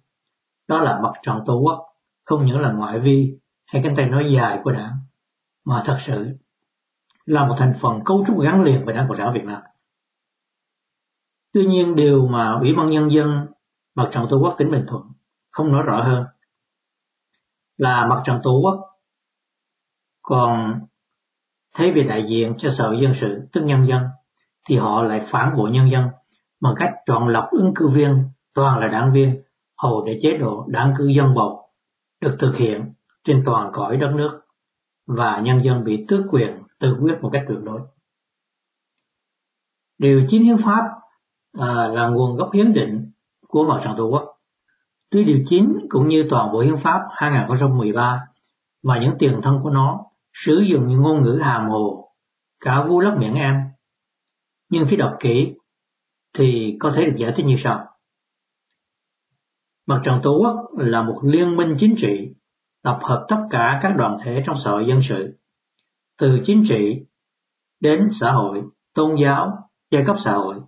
Đó 0.68 0.80
là 0.80 1.00
mặt 1.02 1.12
trận 1.22 1.40
tổ 1.46 1.58
quốc 1.58 1.86
không 2.24 2.46
những 2.46 2.60
là 2.60 2.72
ngoại 2.72 3.00
vi 3.00 3.38
hay 3.66 3.82
cánh 3.82 3.96
tay 3.96 4.06
nói 4.06 4.32
dài 4.32 4.60
của 4.64 4.72
đảng, 4.72 4.92
mà 5.64 5.82
thật 5.86 5.98
sự 6.06 6.36
là 7.26 7.46
một 7.46 7.54
thành 7.58 7.74
phần 7.80 8.00
cấu 8.04 8.24
trúc 8.26 8.40
gắn 8.40 8.62
liền 8.62 8.84
với 8.84 8.94
Đảng 8.94 9.08
Cộng 9.08 9.16
sản 9.16 9.34
Việt 9.34 9.44
Nam. 9.44 9.62
Tuy 11.52 11.66
nhiên 11.66 11.96
điều 11.96 12.26
mà 12.26 12.52
Ủy 12.52 12.74
ban 12.74 12.90
Nhân 12.90 13.10
dân 13.10 13.46
Mặt 13.94 14.08
trận 14.12 14.26
Tổ 14.30 14.38
quốc 14.38 14.54
tỉnh 14.58 14.70
Bình 14.70 14.84
Thuận 14.88 15.02
không 15.50 15.72
nói 15.72 15.82
rõ 15.82 16.02
hơn 16.02 16.24
là 17.76 18.06
Mặt 18.06 18.22
trận 18.24 18.40
Tổ 18.42 18.60
quốc 18.62 18.80
còn 20.22 20.80
thế 21.74 21.90
về 21.90 22.02
đại 22.02 22.24
diện 22.28 22.54
cho 22.58 22.70
sở 22.70 22.94
dân 23.00 23.12
sự 23.20 23.48
tức 23.52 23.60
nhân 23.60 23.86
dân 23.86 24.02
thì 24.68 24.76
họ 24.76 25.02
lại 25.02 25.20
phản 25.26 25.56
bội 25.56 25.70
nhân 25.70 25.90
dân 25.90 26.08
bằng 26.60 26.74
cách 26.76 26.90
chọn 27.06 27.28
lọc 27.28 27.44
ứng 27.50 27.72
cử 27.74 27.88
viên 27.88 28.24
toàn 28.54 28.80
là 28.80 28.88
đảng 28.88 29.12
viên 29.12 29.42
hầu 29.82 30.04
để 30.04 30.18
chế 30.22 30.36
độ 30.36 30.64
đảng 30.68 30.94
cử 30.98 31.08
dân 31.08 31.34
bầu 31.34 31.70
được 32.20 32.36
thực 32.38 32.56
hiện 32.56 32.92
trên 33.24 33.42
toàn 33.46 33.70
cõi 33.72 33.96
đất 33.96 34.12
nước 34.16 34.40
và 35.06 35.40
nhân 35.40 35.64
dân 35.64 35.84
bị 35.84 36.04
tước 36.08 36.20
quyền 36.30 36.62
tự 36.78 36.96
quyết 37.00 37.18
một 37.20 37.30
cách 37.32 37.44
tuyệt 37.48 37.58
đối. 37.62 37.80
Điều 39.98 40.26
9 40.28 40.42
hiến 40.42 40.56
pháp 40.56 40.84
à, 41.58 41.88
là 41.88 42.08
nguồn 42.08 42.36
gốc 42.36 42.50
hiến 42.52 42.72
định 42.72 43.12
của 43.48 43.64
Mặt 43.64 43.80
trận 43.84 43.94
Tổ 43.96 44.06
quốc. 44.06 44.24
Tuy 45.10 45.24
điều 45.24 45.38
9 45.46 45.76
cũng 45.88 46.08
như 46.08 46.24
toàn 46.30 46.52
bộ 46.52 46.60
hiến 46.60 46.76
pháp 46.76 47.00
2013 47.10 48.20
và 48.82 48.98
những 48.98 49.14
tiền 49.18 49.40
thân 49.42 49.60
của 49.62 49.70
nó 49.70 50.00
sử 50.34 50.60
dụng 50.70 50.88
những 50.88 51.00
ngôn 51.00 51.22
ngữ 51.22 51.40
hàm 51.42 51.68
hồ, 51.68 52.12
cả 52.60 52.84
vu 52.88 53.00
lấp 53.00 53.18
miệng 53.18 53.34
em. 53.34 53.54
Nhưng 54.68 54.84
khi 54.88 54.96
đọc 54.96 55.16
kỹ 55.20 55.54
thì 56.34 56.76
có 56.80 56.92
thể 56.94 57.04
được 57.04 57.14
giải 57.16 57.32
thích 57.36 57.46
như 57.46 57.54
sau. 57.58 57.86
Mặt 59.86 60.00
trận 60.04 60.20
Tổ 60.22 60.38
quốc 60.40 60.56
là 60.78 61.02
một 61.02 61.20
liên 61.24 61.56
minh 61.56 61.76
chính 61.78 61.94
trị 61.98 62.34
tập 62.82 62.98
hợp 63.02 63.26
tất 63.28 63.46
cả 63.50 63.80
các 63.82 63.94
đoàn 63.96 64.18
thể 64.22 64.42
trong 64.46 64.56
xã 64.64 64.70
hội 64.70 64.86
dân 64.86 65.00
sự, 65.02 65.38
từ 66.18 66.40
chính 66.44 66.64
trị 66.68 67.06
đến 67.80 68.08
xã 68.20 68.32
hội, 68.32 68.62
tôn 68.94 69.16
giáo, 69.16 69.70
giai 69.90 70.04
cấp 70.06 70.16
xã 70.24 70.32
hội, 70.32 70.60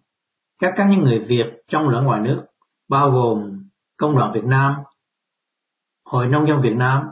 các 0.58 0.74
cá 0.76 0.88
nhân 0.88 1.02
người 1.02 1.18
Việt 1.18 1.52
trong 1.68 1.88
lẫn 1.88 2.04
ngoài 2.04 2.20
nước, 2.20 2.46
bao 2.88 3.10
gồm 3.10 3.68
Công 3.96 4.16
đoàn 4.16 4.32
Việt 4.32 4.44
Nam, 4.44 4.74
Hội 6.04 6.28
Nông 6.28 6.46
dân 6.46 6.60
Việt 6.60 6.74
Nam, 6.76 7.02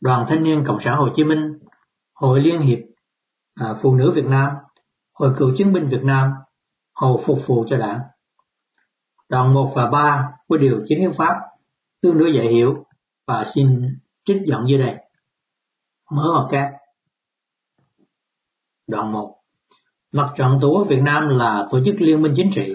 Đoàn 0.00 0.26
Thanh 0.28 0.42
niên 0.42 0.64
Cộng 0.66 0.80
sản 0.80 0.98
Hồ 0.98 1.08
Chí 1.14 1.24
Minh, 1.24 1.58
Hội 2.18 2.40
Liên 2.40 2.60
hiệp 2.60 2.78
à, 3.54 3.74
Phụ 3.82 3.94
nữ 3.94 4.12
Việt 4.14 4.24
Nam, 4.24 4.50
Hội 5.12 5.34
Cựu 5.38 5.50
chiến 5.56 5.72
binh 5.72 5.86
Việt 5.86 6.02
Nam, 6.02 6.30
Hội 6.94 7.22
Phục 7.24 7.38
vụ 7.46 7.64
cho 7.68 7.76
Đảng. 7.76 8.00
Đoạn 9.28 9.54
1 9.54 9.72
và 9.74 9.90
3 9.90 10.32
của 10.48 10.56
Điều 10.56 10.82
chính 10.86 11.00
Hiến 11.00 11.12
pháp 11.12 11.34
tương 12.00 12.18
đối 12.18 12.32
dễ 12.34 12.48
hiểu 12.48 12.86
và 13.26 13.44
xin 13.54 13.98
trích 14.24 14.36
dẫn 14.46 14.68
dưới 14.68 14.78
đây. 14.78 14.96
Mở 16.10 16.22
ngoặc 16.32 16.50
kép. 16.50 16.68
Đoạn 18.86 19.12
1 19.12 19.36
Mặt 20.12 20.32
trận 20.36 20.58
Tổ 20.60 20.68
quốc 20.68 20.86
Việt 20.88 21.00
Nam 21.02 21.28
là 21.28 21.66
tổ 21.70 21.80
chức 21.84 21.94
liên 21.98 22.22
minh 22.22 22.32
chính 22.36 22.50
trị, 22.54 22.74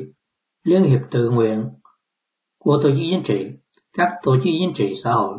liên 0.64 0.84
hiệp 0.84 1.02
tự 1.12 1.30
nguyện 1.30 1.70
của 2.58 2.80
tổ 2.84 2.90
chức 2.90 3.02
chính 3.10 3.24
trị, 3.26 3.52
các 3.94 4.20
tổ 4.24 4.36
chức 4.36 4.44
chính 4.44 4.72
trị 4.76 4.96
xã 5.04 5.12
hội, 5.12 5.38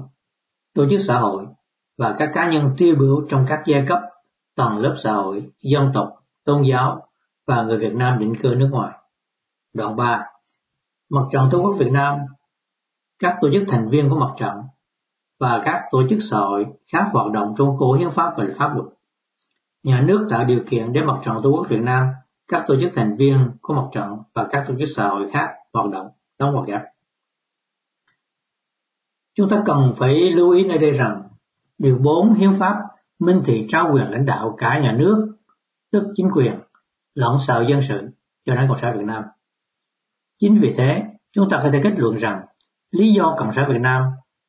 tổ 0.75 0.89
chức 0.91 1.01
xã 1.07 1.19
hội 1.19 1.47
và 1.99 2.15
các 2.19 2.31
cá 2.35 2.51
nhân 2.53 2.75
tiêu 2.77 2.97
biểu 2.99 3.27
trong 3.29 3.47
các 3.49 3.63
giai 3.67 3.85
cấp, 3.89 4.01
tầng 4.55 4.79
lớp 4.79 4.95
xã 4.99 5.13
hội, 5.13 5.51
dân 5.63 5.91
tộc, 5.95 6.25
tôn 6.45 6.63
giáo 6.63 7.07
và 7.47 7.63
người 7.63 7.79
Việt 7.79 7.95
Nam 7.95 8.19
định 8.19 8.35
cư 8.43 8.55
nước 8.59 8.69
ngoài. 8.73 8.99
Đoạn 9.73 9.97
3. 9.97 10.27
Mặt 11.11 11.23
trận 11.33 11.49
Tổ 11.51 11.59
quốc 11.59 11.77
Việt 11.79 11.91
Nam, 11.93 12.19
các 13.19 13.39
tổ 13.41 13.51
chức 13.53 13.63
thành 13.69 13.89
viên 13.89 14.11
của 14.11 14.19
mặt 14.19 14.31
trận 14.37 14.63
và 15.41 15.63
các 15.65 15.83
tổ 15.91 16.09
chức 16.09 16.19
xã 16.31 16.37
hội 16.37 16.67
khác 16.93 17.11
hoạt 17.13 17.33
động 17.33 17.55
trong 17.59 17.77
khổ 17.79 17.93
hiến 17.93 18.11
pháp 18.11 18.35
và 18.37 18.47
pháp 18.57 18.75
luật. 18.75 18.87
Nhà 19.83 20.01
nước 20.01 20.27
tạo 20.31 20.45
điều 20.45 20.61
kiện 20.69 20.93
để 20.93 21.05
mặt 21.05 21.21
trận 21.25 21.41
Tổ 21.43 21.51
quốc 21.51 21.67
Việt 21.69 21.81
Nam, 21.81 22.07
các 22.49 22.65
tổ 22.69 22.81
chức 22.81 22.93
thành 22.95 23.17
viên 23.17 23.51
của 23.63 23.75
mặt 23.75 23.85
trận 23.93 24.19
và 24.35 24.47
các 24.51 24.65
tổ 24.69 24.75
chức 24.79 24.89
xã 24.97 25.09
hội 25.09 25.31
khác 25.31 25.55
hoạt 25.73 25.91
động, 25.91 26.09
đóng 26.39 26.55
hoạt 26.55 26.67
gạch. 26.67 26.83
Chúng 29.35 29.49
ta 29.49 29.63
cần 29.67 29.95
phải 29.97 30.15
lưu 30.35 30.51
ý 30.51 30.65
nơi 30.65 30.79
đây 30.79 30.91
rằng 30.91 31.23
Điều 31.79 31.99
4 31.99 32.35
Hiến 32.35 32.55
pháp 32.59 32.77
minh 33.19 33.43
thị 33.45 33.67
trao 33.69 33.91
quyền 33.93 34.11
lãnh 34.11 34.27
đạo 34.27 34.55
cả 34.59 34.79
nhà 34.79 34.93
nước, 34.93 35.37
tức 35.93 36.13
chính 36.15 36.31
quyền, 36.35 36.61
lẫn 37.15 37.37
sở 37.47 37.65
dân 37.69 37.81
sự 37.89 38.09
cho 38.47 38.55
Đảng 38.55 38.69
Cộng 38.69 38.79
sản 38.81 38.99
Việt 38.99 39.05
Nam. 39.05 39.25
Chính 40.39 40.59
vì 40.61 40.75
thế, 40.77 41.03
chúng 41.33 41.51
ta 41.51 41.61
có 41.63 41.71
thể 41.73 41.81
kết 41.83 41.93
luận 41.97 42.17
rằng 42.17 42.47
lý 42.91 43.13
do 43.13 43.35
Cộng 43.39 43.53
sản 43.53 43.73
Việt 43.73 43.81
Nam 43.81 44.03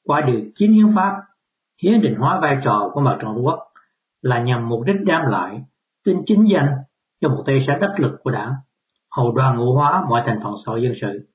qua 0.03 0.21
điều 0.21 0.41
9 0.55 0.71
hiến 0.71 0.95
pháp 0.95 1.15
hiến 1.83 2.01
định 2.01 2.15
hóa 2.15 2.39
vai 2.39 2.57
trò 2.63 2.89
của 2.93 3.01
mặt 3.01 3.17
trận 3.19 3.35
Tổ 3.35 3.41
quốc 3.41 3.59
là 4.21 4.39
nhằm 4.39 4.69
mục 4.69 4.83
đích 4.85 4.95
đem 5.05 5.21
lại 5.21 5.61
tính 6.05 6.23
chính 6.25 6.45
danh 6.49 6.69
cho 7.21 7.29
một 7.29 7.43
tay 7.45 7.63
xã 7.67 7.77
đắc 7.77 7.99
lực 7.99 8.11
của 8.23 8.31
đảng, 8.31 8.53
hậu 9.11 9.31
đoàn 9.31 9.57
ngũ 9.57 9.73
hóa 9.73 10.05
mọi 10.09 10.21
thành 10.25 10.39
phần 10.43 10.53
xã 10.65 10.71
hội 10.71 10.81
dân 10.81 10.93
sự, 11.01 11.29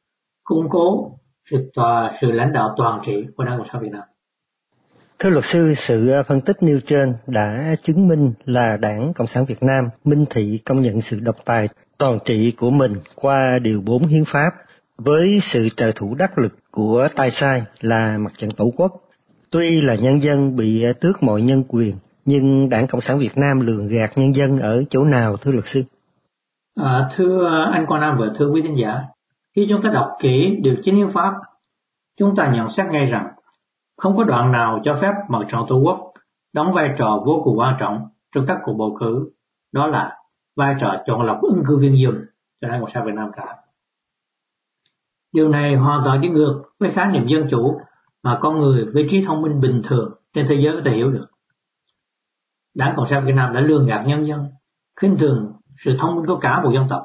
củng 0.44 0.68
cố 0.68 1.16
sự 1.50 1.70
tòa 1.75 2.12
sự 2.20 2.32
lãnh 2.32 2.52
đạo 2.52 2.75
toàn 2.76 3.00
trị 3.04 3.26
của 3.37 3.44
đảng 3.44 3.59
cộng 3.59 3.66
sản 3.73 3.82
Việt 3.82 3.90
Nam. 3.92 4.02
Thưa 5.23 5.31
luật 5.31 5.45
sư, 5.45 5.75
sự 5.77 6.09
à, 6.09 6.23
phân 6.23 6.41
tích 6.41 6.57
nêu 6.62 6.81
trên 6.87 7.15
đã 7.27 7.75
chứng 7.83 8.09
minh 8.09 8.33
là 8.45 8.77
Đảng 8.81 9.12
Cộng 9.15 9.27
sản 9.27 9.45
Việt 9.45 9.62
Nam 9.62 9.89
minh 10.05 10.25
thị 10.31 10.61
công 10.65 10.81
nhận 10.81 11.00
sự 11.00 11.21
độc 11.21 11.37
tài 11.45 11.69
toàn 11.99 12.19
trị 12.25 12.53
của 12.59 12.71
mình 12.71 12.93
qua 13.15 13.59
Điều 13.62 13.81
4 13.81 14.07
Hiến 14.07 14.25
pháp 14.25 14.50
với 14.99 15.41
sự 15.43 15.69
trợ 15.69 15.93
thủ 15.95 16.15
đắc 16.15 16.39
lực 16.39 16.57
của 16.71 17.09
tay 17.17 17.31
sai 17.31 17.62
là 17.81 18.19
mặt 18.19 18.33
trận 18.37 18.50
tổ 18.50 18.73
quốc. 18.77 18.93
Tuy 19.50 19.81
là 19.81 19.95
nhân 19.95 20.23
dân 20.23 20.57
bị 20.57 20.87
tước 21.00 21.23
mọi 21.23 21.43
nhân 21.43 21.65
quyền, 21.69 21.97
nhưng 22.25 22.69
Đảng 22.69 22.87
Cộng 22.87 23.00
sản 23.00 23.19
Việt 23.19 23.37
Nam 23.37 23.61
lường 23.61 23.89
gạt 23.89 24.11
nhân 24.17 24.35
dân 24.35 24.59
ở 24.59 24.85
chỗ 24.91 25.05
nào 25.05 25.37
thưa 25.37 25.53
luật 25.53 25.67
sư? 25.67 25.83
À, 26.81 27.11
thưa 27.17 27.69
anh 27.73 27.87
Quang 27.87 28.00
Nam 28.00 28.17
và 28.19 28.27
thưa 28.39 28.50
quý 28.50 28.62
khán 28.62 28.75
giả, 28.75 29.00
khi 29.57 29.67
chúng 29.69 29.83
ta 29.83 29.91
đọc 29.91 30.09
kỹ 30.21 30.57
điều 30.62 30.75
9 30.83 30.97
hiến 30.97 31.09
pháp, 31.12 31.33
chúng 32.19 32.37
ta 32.37 32.53
nhận 32.55 32.71
xét 32.71 32.87
ngay 32.87 33.07
rằng 33.07 33.27
không 34.00 34.16
có 34.16 34.25
đoạn 34.25 34.52
nào 34.52 34.80
cho 34.85 34.99
phép 35.00 35.12
mặt 35.28 35.38
trận 35.49 35.61
tổ 35.69 35.76
quốc 35.76 36.12
đóng 36.52 36.73
vai 36.73 36.95
trò 36.99 37.23
vô 37.26 37.40
cùng 37.45 37.59
quan 37.59 37.76
trọng 37.80 38.09
trong 38.35 38.47
các 38.47 38.59
cuộc 38.62 38.73
bầu 38.73 38.97
cử, 39.00 39.30
đó 39.73 39.87
là 39.87 40.16
vai 40.57 40.76
trò 40.80 40.95
chọn 41.07 41.23
lọc 41.23 41.42
ứng 41.42 41.62
cử 41.66 41.76
viên 41.76 42.04
dùm 42.04 42.14
cho 42.61 42.69
Đảng 42.69 42.80
Cộng 42.80 42.90
sản 42.90 43.07
Việt 43.07 43.14
Nam 43.14 43.30
cả. 43.37 43.57
Điều 45.33 45.49
này 45.49 45.75
hoàn 45.75 46.04
toàn 46.04 46.21
đi 46.21 46.28
ngược 46.28 46.62
với 46.78 46.90
khái 46.90 47.12
niệm 47.12 47.26
dân 47.26 47.47
chủ 47.50 47.78
mà 48.23 48.38
con 48.40 48.61
người 48.61 48.87
với 48.95 49.07
trí 49.11 49.25
thông 49.25 49.42
minh 49.42 49.61
bình 49.61 49.83
thường 49.85 50.12
trên 50.35 50.47
thế 50.49 50.54
giới 50.54 50.76
có 50.76 50.83
thể 50.85 50.90
hiểu 50.90 51.11
được. 51.11 51.26
Đảng 52.75 52.97
Cộng 52.97 53.09
sản 53.09 53.26
Việt 53.26 53.35
Nam 53.35 53.54
đã 53.54 53.61
lường 53.61 53.87
gạt 53.87 54.04
nhân 54.07 54.26
dân, 54.26 54.45
khinh 55.00 55.16
thường 55.19 55.52
sự 55.78 55.97
thông 55.99 56.16
minh 56.16 56.26
của 56.26 56.38
cả 56.40 56.62
một 56.62 56.71
dân 56.75 56.87
tộc 56.90 57.02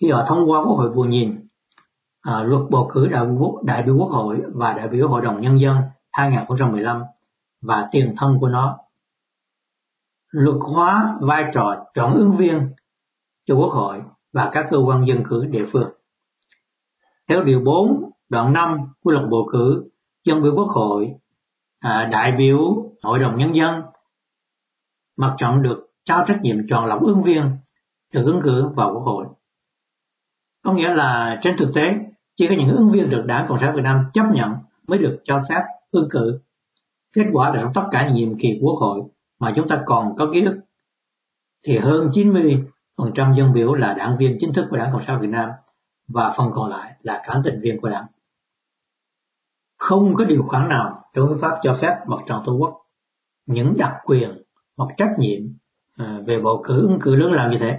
khi 0.00 0.10
họ 0.10 0.24
thông 0.28 0.50
qua 0.50 0.60
quốc 0.64 0.76
hội 0.76 0.90
vừa 0.90 1.04
nhìn 1.04 1.48
à, 2.20 2.42
luật 2.42 2.62
bầu 2.70 2.90
cử 2.92 3.06
đại 3.06 3.26
biểu, 3.26 3.62
đại 3.64 3.82
biểu 3.82 3.96
quốc 3.98 4.08
hội 4.08 4.42
và 4.54 4.72
đại 4.72 4.88
biểu 4.88 5.08
hội 5.08 5.22
đồng 5.22 5.40
nhân 5.40 5.60
dân 5.60 5.76
2015 6.12 7.02
và 7.60 7.88
tiền 7.92 8.14
thân 8.16 8.38
của 8.40 8.48
nó 8.48 8.78
luật 10.30 10.56
hóa 10.60 11.18
vai 11.20 11.50
trò 11.54 11.84
chọn 11.94 12.14
ứng 12.14 12.32
viên 12.32 12.70
cho 13.46 13.54
quốc 13.54 13.70
hội 13.72 14.02
và 14.32 14.50
các 14.52 14.66
cơ 14.70 14.78
quan 14.78 15.06
dân 15.06 15.22
cử 15.28 15.44
địa 15.44 15.66
phương. 15.72 15.90
Theo 17.28 17.44
điều 17.44 17.60
4 17.60 18.10
đoạn 18.28 18.52
5 18.52 18.78
của 19.02 19.10
luật 19.10 19.24
bầu 19.30 19.48
cử 19.52 19.90
dân 20.24 20.42
biểu 20.42 20.54
quốc 20.56 20.68
hội, 20.68 21.14
à, 21.80 22.08
đại 22.12 22.32
biểu 22.32 22.58
hội 23.02 23.18
đồng 23.18 23.36
nhân 23.36 23.54
dân, 23.54 23.82
mặt 25.16 25.34
trận 25.38 25.62
được 25.62 25.90
trao 26.04 26.24
trách 26.26 26.38
nhiệm 26.42 26.56
chọn 26.68 26.86
lọc 26.86 27.02
ứng 27.02 27.22
viên 27.22 27.56
được 28.12 28.22
ứng 28.24 28.40
cử 28.42 28.68
vào 28.76 28.94
quốc 28.94 29.02
hội. 29.02 29.26
Có 30.64 30.72
nghĩa 30.72 30.94
là 30.94 31.38
trên 31.42 31.56
thực 31.58 31.72
tế 31.74 31.94
chỉ 32.36 32.46
có 32.48 32.54
những 32.58 32.76
ứng 32.76 32.88
viên 32.90 33.10
được 33.10 33.22
Đảng 33.26 33.46
Cộng 33.48 33.58
sản 33.58 33.74
Việt 33.76 33.82
Nam 33.82 34.04
chấp 34.12 34.24
nhận 34.34 34.54
mới 34.88 34.98
được 34.98 35.20
cho 35.24 35.42
phép 35.48 35.62
ứng 35.92 36.08
cử. 36.10 36.40
Kết 37.12 37.26
quả 37.32 37.54
là 37.54 37.62
trong 37.62 37.72
tất 37.74 37.88
cả 37.90 38.10
nhiệm 38.10 38.38
kỳ 38.38 38.58
quốc 38.62 38.74
hội 38.74 39.02
mà 39.38 39.52
chúng 39.56 39.68
ta 39.68 39.82
còn 39.86 40.16
có 40.18 40.30
ký 40.32 40.44
ức 40.44 40.60
thì 41.62 41.78
hơn 41.78 42.10
90% 42.12 43.36
dân 43.36 43.52
biểu 43.52 43.74
là 43.74 43.94
đảng 43.94 44.16
viên 44.18 44.36
chính 44.40 44.52
thức 44.52 44.66
của 44.70 44.76
Đảng 44.76 44.92
Cộng 44.92 45.02
sản 45.06 45.20
Việt 45.20 45.28
Nam 45.28 45.50
và 46.08 46.34
phần 46.36 46.50
còn 46.54 46.70
lại 46.70 46.92
là 47.02 47.22
cán 47.26 47.42
tình 47.44 47.60
viên 47.62 47.80
của 47.80 47.88
đảng. 47.88 48.06
Không 49.78 50.14
có 50.14 50.24
điều 50.24 50.42
khoản 50.48 50.68
nào 50.68 51.04
trong 51.14 51.28
hiến 51.28 51.38
pháp 51.38 51.58
cho 51.62 51.78
phép 51.80 51.96
mặt 52.06 52.18
trận 52.26 52.42
tổ 52.46 52.52
quốc 52.52 52.82
những 53.46 53.76
đặc 53.76 53.92
quyền 54.04 54.42
hoặc 54.76 54.94
trách 54.96 55.10
nhiệm 55.18 55.40
à, 55.96 56.20
về 56.26 56.40
bầu 56.40 56.62
cử, 56.64 56.80
ứng 56.80 56.98
cử 57.00 57.14
lớn 57.14 57.32
lao 57.32 57.50
như 57.50 57.58
thế. 57.60 57.78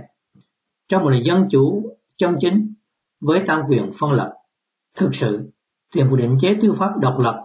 Trong 0.87 1.03
một 1.03 1.09
nền 1.09 1.23
dân 1.23 1.47
chủ 1.51 1.95
chân 2.17 2.35
chính 2.39 2.73
với 3.21 3.43
tam 3.47 3.61
quyền 3.69 3.91
phân 3.99 4.11
lập, 4.11 4.33
thực 4.95 5.15
sự, 5.15 5.51
thì 5.93 6.03
một 6.03 6.15
định 6.15 6.37
chế 6.41 6.57
tư 6.61 6.73
pháp 6.79 6.97
độc 6.99 7.19
lập 7.19 7.42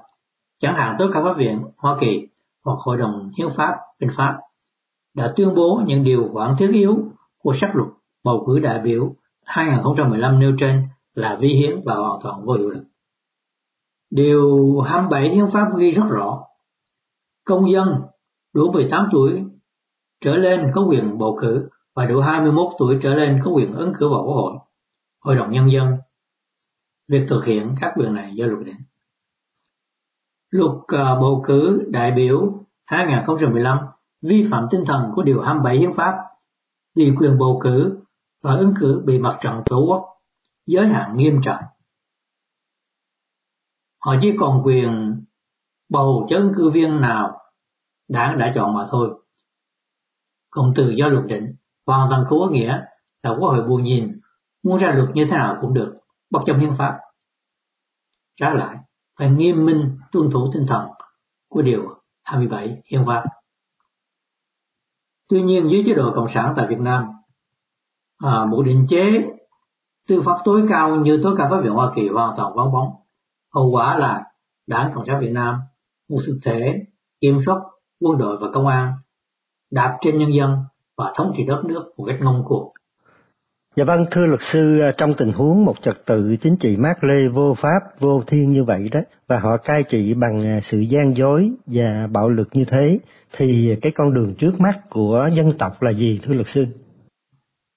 chẳng 0.60 0.74
hạn 0.74 0.96
tối 0.98 1.10
cao 1.14 1.24
pháp 1.24 1.36
viện 1.38 1.64
Hoa 1.76 1.96
Kỳ 2.00 2.28
hoặc 2.64 2.78
Hội 2.78 2.98
đồng 2.98 3.30
Hiến 3.38 3.48
pháp 3.56 3.74
bên 4.00 4.10
Pháp 4.16 4.38
đã 5.14 5.32
tuyên 5.36 5.54
bố 5.54 5.82
những 5.86 6.04
điều 6.04 6.30
khoản 6.32 6.54
thiết 6.58 6.70
yếu 6.72 6.98
của 7.38 7.54
sắc 7.60 7.76
luật 7.76 7.88
bầu 8.24 8.44
cử 8.46 8.58
đại 8.58 8.80
biểu 8.80 9.14
2015 9.44 10.38
nêu 10.38 10.52
trên 10.58 10.88
là 11.14 11.36
vi 11.40 11.48
hiến 11.48 11.80
và 11.84 11.94
hoàn 11.94 12.20
toàn 12.22 12.44
vô 12.44 12.52
hiệu 12.52 12.70
lực. 12.70 12.84
Điều 14.10 14.80
27 14.80 15.28
hiến 15.28 15.46
pháp 15.52 15.68
ghi 15.78 15.90
rất 15.90 16.04
rõ, 16.10 16.42
công 17.44 17.72
dân 17.72 18.02
đủ 18.54 18.72
18 18.72 19.08
tuổi 19.12 19.44
trở 20.20 20.36
lên 20.36 20.70
có 20.74 20.82
quyền 20.88 21.18
bầu 21.18 21.38
cử 21.40 21.68
và 21.94 22.06
đủ 22.06 22.20
21 22.20 22.72
tuổi 22.78 22.98
trở 23.02 23.14
lên 23.14 23.40
có 23.44 23.50
quyền 23.50 23.72
ứng 23.72 23.92
cử 23.98 24.08
vào 24.08 24.22
Quốc 24.24 24.34
hội, 24.34 24.52
Hội 25.20 25.36
đồng 25.36 25.52
Nhân 25.52 25.70
dân. 25.70 25.96
Việc 27.08 27.26
thực 27.28 27.44
hiện 27.44 27.74
các 27.80 27.92
quyền 27.96 28.14
này 28.14 28.34
do 28.34 28.46
luật 28.46 28.66
định. 28.66 28.76
Luật 30.50 30.70
ờ, 30.86 31.20
bầu 31.20 31.42
cử 31.46 31.84
đại 31.88 32.12
biểu 32.12 32.64
2015 32.84 33.78
vi 34.22 34.46
phạm 34.50 34.66
tinh 34.70 34.84
thần 34.86 35.10
của 35.14 35.22
Điều 35.22 35.42
27 35.42 35.78
Hiến 35.78 35.92
pháp 35.92 36.14
vì 36.94 37.12
quyền 37.18 37.38
bầu 37.38 37.60
cử 37.62 37.98
và 38.42 38.54
ứng 38.54 38.74
cử 38.80 39.02
bị 39.04 39.18
mặt 39.18 39.38
trận 39.40 39.62
tổ 39.66 39.84
quốc 39.88 40.04
giới 40.66 40.88
hạn 40.88 41.16
nghiêm 41.16 41.40
trọng. 41.42 41.62
Họ 44.04 44.14
chỉ 44.20 44.34
còn 44.38 44.62
quyền 44.64 45.22
bầu 45.88 46.26
cho 46.30 46.36
ứng 46.36 46.52
cử 46.56 46.70
viên 46.70 47.00
nào 47.00 47.38
đảng 48.08 48.38
đã 48.38 48.52
chọn 48.54 48.74
mà 48.74 48.86
thôi. 48.90 49.22
Còn 50.50 50.72
từ 50.76 50.90
do 50.90 51.08
luật 51.08 51.26
định 51.26 51.54
hoàn 51.86 52.08
toàn 52.10 52.24
không 52.28 52.38
có 52.38 52.48
nghĩa 52.50 52.82
là 53.22 53.30
quốc 53.30 53.48
hội 53.48 53.68
buồn 53.68 53.82
nhìn 53.82 54.20
muốn 54.62 54.78
ra 54.78 54.90
luật 54.90 55.08
như 55.14 55.24
thế 55.24 55.36
nào 55.36 55.58
cũng 55.60 55.74
được, 55.74 55.98
bất 56.30 56.40
chấp 56.46 56.54
hiến 56.54 56.72
pháp. 56.78 56.98
Trái 58.36 58.54
lại, 58.54 58.76
phải 59.18 59.30
nghiêm 59.30 59.66
minh 59.66 59.98
tuân 60.12 60.30
thủ 60.30 60.50
tinh 60.52 60.66
thần 60.68 60.88
của 61.48 61.62
điều 61.62 61.82
27 62.24 62.82
hiến 62.90 63.06
pháp. 63.06 63.24
Tuy 65.28 65.42
nhiên 65.42 65.68
dưới 65.70 65.82
chế 65.86 65.94
độ 65.94 66.12
cộng 66.14 66.28
sản 66.28 66.54
tại 66.56 66.66
Việt 66.66 66.78
Nam, 66.78 67.04
à, 68.18 68.44
một 68.50 68.62
định 68.62 68.86
chế 68.88 69.28
tư 70.08 70.22
pháp 70.24 70.38
tối 70.44 70.66
cao 70.68 70.96
như 70.96 71.20
tối 71.22 71.34
cao 71.38 71.48
pháp 71.50 71.60
viện 71.60 71.72
Hoa 71.72 71.92
Kỳ 71.94 72.08
hoàn 72.08 72.36
toàn 72.36 72.52
vắng 72.56 72.72
bóng. 72.72 72.88
Hậu 73.54 73.70
quả 73.70 73.98
là 73.98 74.24
Đảng 74.66 74.92
Cộng 74.94 75.04
sản 75.04 75.20
Việt 75.20 75.30
Nam 75.30 75.60
một 76.08 76.18
thực 76.26 76.38
thể 76.44 76.74
kiểm 77.20 77.38
soát 77.46 77.58
quân 78.00 78.18
đội 78.18 78.36
và 78.40 78.48
công 78.52 78.66
an 78.66 78.92
đạp 79.70 79.98
trên 80.00 80.18
nhân 80.18 80.34
dân 80.34 80.56
và 80.96 81.12
thống 81.16 81.32
trị 81.36 81.44
đất 81.46 81.64
nước 81.64 81.92
một 81.96 82.04
cách 82.04 82.18
ngông 82.20 82.44
cuồng. 82.44 82.72
Dạ 83.76 83.84
vâng, 83.84 84.04
thưa 84.10 84.26
luật 84.26 84.40
sư, 84.42 84.80
à, 84.80 84.92
trong 84.96 85.14
tình 85.14 85.32
huống 85.32 85.64
một 85.64 85.82
trật 85.82 86.06
tự 86.06 86.36
chính 86.40 86.56
trị 86.56 86.76
mát 86.76 87.04
lê 87.04 87.28
vô 87.28 87.54
pháp, 87.54 87.80
vô 88.00 88.22
thiên 88.26 88.50
như 88.50 88.64
vậy 88.64 88.88
đó, 88.92 89.00
và 89.28 89.38
họ 89.38 89.56
cai 89.56 89.82
trị 89.82 90.14
bằng 90.14 90.40
à, 90.40 90.60
sự 90.62 90.78
gian 90.78 91.16
dối 91.16 91.50
và 91.66 92.06
bạo 92.12 92.28
lực 92.28 92.48
như 92.52 92.64
thế, 92.64 92.98
thì 93.32 93.76
cái 93.82 93.92
con 93.92 94.14
đường 94.14 94.34
trước 94.38 94.60
mắt 94.60 94.74
của 94.90 95.28
dân 95.32 95.50
tộc 95.58 95.82
là 95.82 95.92
gì 95.92 96.20
thưa 96.22 96.34
luật 96.34 96.46
sư? 96.46 96.66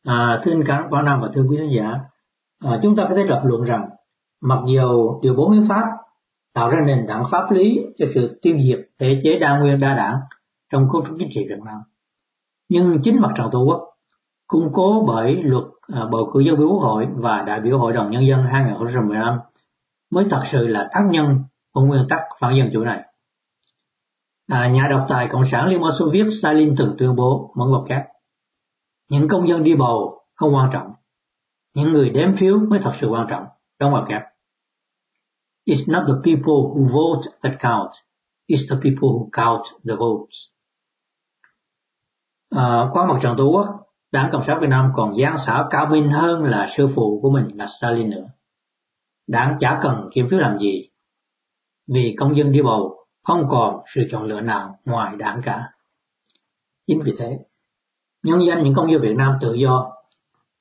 À, 0.07 0.41
thưa 0.43 0.51
anh 0.51 0.63
cả 0.67 0.87
Quảng 0.89 1.05
Nam 1.05 1.21
và 1.21 1.29
thưa 1.33 1.43
quý 1.49 1.57
khán 1.57 1.69
giả, 1.69 1.99
à, 2.65 2.79
chúng 2.83 2.95
ta 2.95 3.05
có 3.09 3.15
thể 3.15 3.23
lập 3.23 3.41
luận 3.45 3.63
rằng 3.63 3.89
mặc 4.41 4.59
dù 4.67 5.19
điều 5.21 5.35
4 5.35 5.51
hiến 5.51 5.69
pháp 5.69 5.83
tạo 6.53 6.69
ra 6.69 6.79
nền 6.85 7.05
tảng 7.07 7.23
pháp 7.31 7.51
lý 7.51 7.79
cho 7.97 8.05
sự 8.13 8.39
tiêu 8.41 8.57
diệt 8.67 8.79
thể 8.99 9.19
chế 9.23 9.39
đa 9.39 9.59
nguyên 9.59 9.79
đa 9.79 9.95
đảng 9.95 10.15
trong 10.71 10.87
cấu 10.91 11.05
trúc 11.05 11.15
chính 11.19 11.29
trị 11.31 11.45
Việt 11.49 11.59
Nam, 11.65 11.81
nhưng 12.69 13.01
chính 13.03 13.21
mặt 13.21 13.31
trận 13.35 13.47
tổ 13.51 13.63
quốc 13.63 13.90
củng 14.51 14.69
cố 14.73 15.03
bởi 15.07 15.43
luật 15.43 15.63
à, 15.87 16.05
bầu 16.11 16.29
cử 16.33 16.39
dân 16.39 16.57
biểu 16.57 16.67
quốc 16.67 16.79
hội 16.79 17.07
và 17.15 17.41
đại 17.41 17.61
biểu 17.61 17.79
hội 17.79 17.93
đồng 17.93 18.11
nhân 18.11 18.27
dân 18.27 18.43
2015 18.43 19.39
mới 20.09 20.25
thật 20.29 20.41
sự 20.51 20.67
là 20.67 20.89
tác 20.93 21.07
nhân 21.11 21.43
của 21.73 21.81
nguyên 21.81 22.05
tắc 22.09 22.19
phản 22.39 22.55
dân 22.57 22.69
chủ 22.73 22.83
này. 22.83 23.03
À, 24.47 24.67
nhà 24.67 24.87
độc 24.87 25.05
tài 25.09 25.27
Cộng 25.31 25.45
sản 25.51 25.67
Liên 25.67 25.81
bang 25.81 25.91
Xô 25.99 26.09
Viết 26.13 26.25
Stalin 26.39 26.75
từng 26.77 26.95
tuyên 26.97 27.15
bố 27.15 27.53
mở 27.55 27.65
ngoặc 27.65 27.81
kép. 27.89 28.01
Những 29.09 29.27
công 29.27 29.47
dân 29.47 29.63
đi 29.63 29.75
bầu 29.75 30.21
không 30.35 30.55
quan 30.55 30.69
trọng. 30.73 30.91
Những 31.73 31.93
người 31.93 32.09
đếm 32.09 32.35
phiếu 32.35 32.59
mới 32.59 32.79
thật 32.83 32.93
sự 33.01 33.07
quan 33.07 33.27
trọng. 33.29 33.45
Đóng 33.79 33.91
ngoặc 33.91 34.03
kép. 34.07 34.21
It's 35.67 35.93
not 35.93 36.03
the 36.07 36.13
people 36.23 36.61
who 36.73 36.87
vote 36.87 37.31
that 37.41 37.53
count. 37.59 37.91
It's 38.47 38.69
the 38.69 38.75
people 38.75 39.09
who 39.09 39.29
count 39.33 39.61
the 39.87 39.95
votes. 39.95 40.37
À, 42.49 42.89
qua 42.93 43.05
mặt 43.05 43.19
trận 43.21 43.35
tổ 43.37 43.45
quốc, 43.45 43.65
Đảng 44.11 44.29
Cộng 44.31 44.43
sản 44.47 44.59
Việt 44.61 44.67
Nam 44.69 44.91
còn 44.95 45.17
gian 45.17 45.37
xảo 45.45 45.67
cao 45.69 45.85
minh 45.85 46.09
hơn 46.09 46.43
là 46.43 46.69
sư 46.77 46.89
phụ 46.95 47.19
của 47.21 47.29
mình 47.29 47.57
là 47.57 47.67
Stalin 47.79 48.09
nữa. 48.09 48.25
Đảng 49.27 49.57
chả 49.59 49.79
cần 49.81 50.09
kiểm 50.13 50.27
phiếu 50.29 50.39
làm 50.39 50.59
gì, 50.59 50.89
vì 51.87 52.15
công 52.19 52.35
dân 52.35 52.51
đi 52.51 52.61
bầu 52.61 53.05
không 53.23 53.47
còn 53.49 53.81
sự 53.95 54.07
chọn 54.11 54.23
lựa 54.23 54.41
nào 54.41 54.79
ngoài 54.85 55.15
đảng 55.15 55.41
cả. 55.43 55.63
Chính 56.87 57.01
vì 57.01 57.13
thế, 57.17 57.39
nhân 58.23 58.45
danh 58.47 58.63
những 58.63 58.73
công 58.73 58.91
dân 58.91 59.01
Việt 59.01 59.15
Nam 59.17 59.37
tự 59.41 59.53
do, 59.53 59.91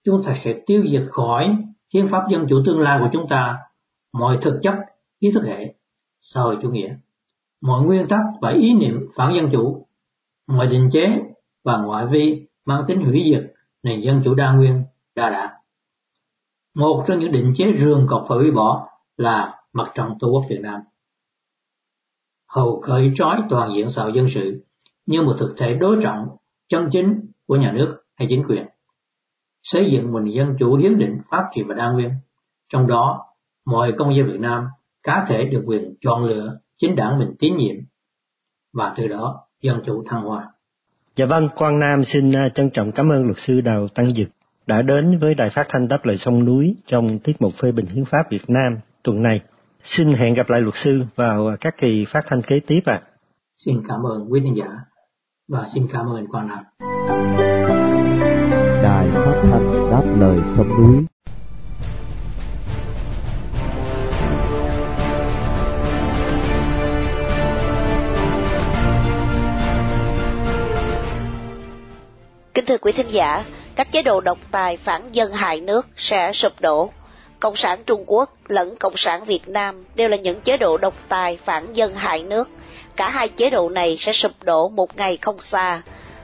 chúng 0.04 0.22
ta 0.26 0.34
sẽ 0.44 0.54
tiêu 0.66 0.84
diệt 0.90 1.02
khỏi 1.10 1.56
hiến 1.94 2.08
pháp 2.08 2.22
dân 2.30 2.46
chủ 2.48 2.62
tương 2.66 2.80
lai 2.80 2.98
của 3.00 3.08
chúng 3.12 3.28
ta 3.28 3.58
mọi 4.12 4.38
thực 4.42 4.60
chất, 4.62 4.74
ý 5.18 5.32
thức 5.32 5.42
hệ, 5.44 5.74
xã 6.20 6.40
hội 6.40 6.58
chủ 6.62 6.70
nghĩa, 6.70 6.94
mọi 7.60 7.82
nguyên 7.82 8.08
tắc 8.08 8.20
và 8.40 8.50
ý 8.50 8.74
niệm 8.74 9.00
phản 9.14 9.34
dân 9.34 9.48
chủ, 9.52 9.86
mọi 10.46 10.66
định 10.66 10.90
chế 10.92 11.18
và 11.64 11.76
ngoại 11.78 12.06
vi 12.06 12.49
mang 12.64 12.84
tính 12.86 13.00
hủy 13.00 13.22
diệt 13.32 13.52
nền 13.82 14.00
dân 14.00 14.22
chủ 14.24 14.34
đa 14.34 14.52
nguyên 14.52 14.84
đa 15.14 15.30
đảng. 15.30 15.50
Một 16.74 17.04
trong 17.06 17.18
những 17.18 17.32
định 17.32 17.52
chế 17.56 17.72
rường 17.80 18.06
cọc 18.08 18.24
phải 18.28 18.38
hủy 18.38 18.50
bỏ 18.50 18.88
là 19.16 19.62
mặt 19.72 19.92
trận 19.94 20.08
tổ 20.20 20.28
quốc 20.28 20.44
Việt 20.48 20.60
Nam. 20.62 20.80
Hầu 22.48 22.80
cởi 22.84 23.12
trói 23.14 23.42
toàn 23.50 23.74
diện 23.74 23.90
xã 23.90 24.02
hội 24.02 24.12
dân 24.12 24.26
sự 24.34 24.64
như 25.06 25.22
một 25.22 25.36
thực 25.38 25.54
thể 25.56 25.74
đối 25.74 25.96
trọng 26.02 26.26
chân 26.68 26.88
chính 26.92 27.20
của 27.46 27.56
nhà 27.56 27.72
nước 27.72 28.02
hay 28.16 28.28
chính 28.30 28.44
quyền. 28.48 28.66
Xây 29.62 29.90
dựng 29.92 30.12
một 30.12 30.20
nền 30.20 30.34
dân 30.34 30.56
chủ 30.58 30.76
hiến 30.76 30.98
định 30.98 31.18
pháp 31.30 31.44
trị 31.54 31.62
và 31.62 31.74
đa 31.74 31.90
nguyên, 31.90 32.10
trong 32.68 32.86
đó 32.86 33.26
mọi 33.64 33.92
công 33.98 34.16
dân 34.16 34.26
Việt 34.26 34.40
Nam 34.40 34.64
cá 35.02 35.24
thể 35.28 35.44
được 35.44 35.62
quyền 35.66 35.94
chọn 36.00 36.24
lựa 36.24 36.58
chính 36.78 36.96
đảng 36.96 37.18
mình 37.18 37.34
tín 37.38 37.56
nhiệm 37.56 37.76
và 38.72 38.94
từ 38.96 39.08
đó 39.08 39.46
dân 39.62 39.82
chủ 39.84 40.04
thăng 40.06 40.22
hoa. 40.22 40.52
Dạ 41.20 41.26
vâng, 41.26 41.48
Quang 41.56 41.78
Nam 41.78 42.04
xin 42.04 42.32
à, 42.32 42.48
trân 42.48 42.70
trọng 42.70 42.92
cảm 42.92 43.12
ơn 43.12 43.24
luật 43.24 43.38
sư 43.38 43.60
Đào 43.60 43.88
Tăng 43.88 44.14
Dực 44.14 44.28
đã 44.66 44.82
đến 44.82 45.18
với 45.18 45.34
Đài 45.34 45.50
Phát 45.50 45.66
Thanh 45.68 45.88
Đáp 45.88 46.04
Lời 46.04 46.16
Sông 46.16 46.44
Núi 46.44 46.76
trong 46.86 47.18
tiết 47.18 47.42
mục 47.42 47.52
phê 47.54 47.72
bình 47.72 47.86
hiến 47.86 48.04
pháp 48.04 48.30
Việt 48.30 48.50
Nam 48.50 48.78
tuần 49.02 49.22
này. 49.22 49.40
Xin 49.84 50.12
hẹn 50.12 50.34
gặp 50.34 50.50
lại 50.50 50.60
luật 50.60 50.74
sư 50.76 51.02
vào 51.16 51.56
các 51.60 51.76
kỳ 51.78 52.04
phát 52.04 52.24
thanh 52.26 52.42
kế 52.42 52.60
tiếp 52.60 52.80
ạ. 52.84 53.00
À. 53.02 53.06
Xin 53.56 53.82
cảm 53.88 54.00
ơn 54.02 54.32
quý 54.32 54.40
khán 54.44 54.54
giả 54.54 54.68
và 55.48 55.66
xin 55.74 55.86
cảm 55.92 56.06
ơn 56.06 56.26
Quang 56.26 56.48
Nam. 56.48 56.64
Đài 58.82 59.10
Phát 59.10 59.40
Thanh 59.42 59.90
Đáp 59.90 60.04
Lời 60.18 60.38
Sông 60.56 60.68
Núi 60.68 61.04
Kính 72.60 72.66
thưa 72.66 72.78
quý 72.78 72.92
thính 72.92 73.10
giả, 73.10 73.44
các 73.76 73.92
chế 73.92 74.02
độ 74.02 74.20
độc 74.20 74.38
tài 74.50 74.76
phản 74.76 75.12
dân 75.12 75.32
hại 75.32 75.60
nước 75.60 75.86
sẽ 75.96 76.32
sụp 76.32 76.60
đổ. 76.60 76.90
Cộng 77.40 77.56
sản 77.56 77.82
Trung 77.86 78.04
Quốc 78.06 78.30
lẫn 78.48 78.76
Cộng 78.76 78.96
sản 78.96 79.24
Việt 79.24 79.48
Nam 79.48 79.84
đều 79.94 80.08
là 80.08 80.16
những 80.16 80.40
chế 80.40 80.56
độ 80.56 80.76
độc 80.76 80.94
tài 81.08 81.36
phản 81.36 81.72
dân 81.72 81.94
hại 81.94 82.22
nước. 82.22 82.48
Cả 82.96 83.08
hai 83.08 83.28
chế 83.28 83.50
độ 83.50 83.68
này 83.68 83.96
sẽ 83.98 84.12
sụp 84.12 84.32
đổ 84.42 84.68
một 84.68 84.96
ngày 84.96 85.16
không 85.16 85.40
xa. 85.40 85.82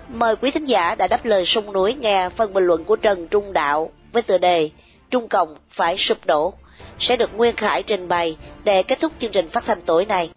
Mời 0.09 0.37
quý 0.37 0.51
thính 0.51 0.65
giả 0.65 0.95
đã 0.95 1.07
đáp 1.07 1.25
lời 1.25 1.45
sông 1.47 1.73
núi 1.73 1.95
nghe 1.95 2.29
phần 2.29 2.55
bình 2.55 2.65
luận 2.65 2.85
của 2.85 2.97
Trần 2.97 3.29
Trung 3.29 3.53
Đạo 3.53 3.91
với 4.13 4.23
tựa 4.23 4.39
đề 4.39 4.71
Trung 5.11 5.29
Cộng 5.29 5.57
phải 5.71 5.97
sụp 5.97 6.19
đổ 6.27 6.55
sẽ 6.99 7.17
được 7.17 7.37
Nguyên 7.37 7.57
Khải 7.57 7.83
trình 7.83 8.09
bày 8.09 8.37
để 8.65 8.83
kết 8.83 9.01
thúc 9.01 9.13
chương 9.19 9.33
trình 9.33 9.49
phát 9.49 9.65
thanh 9.67 9.81
tối 9.81 10.05
nay. 10.05 10.31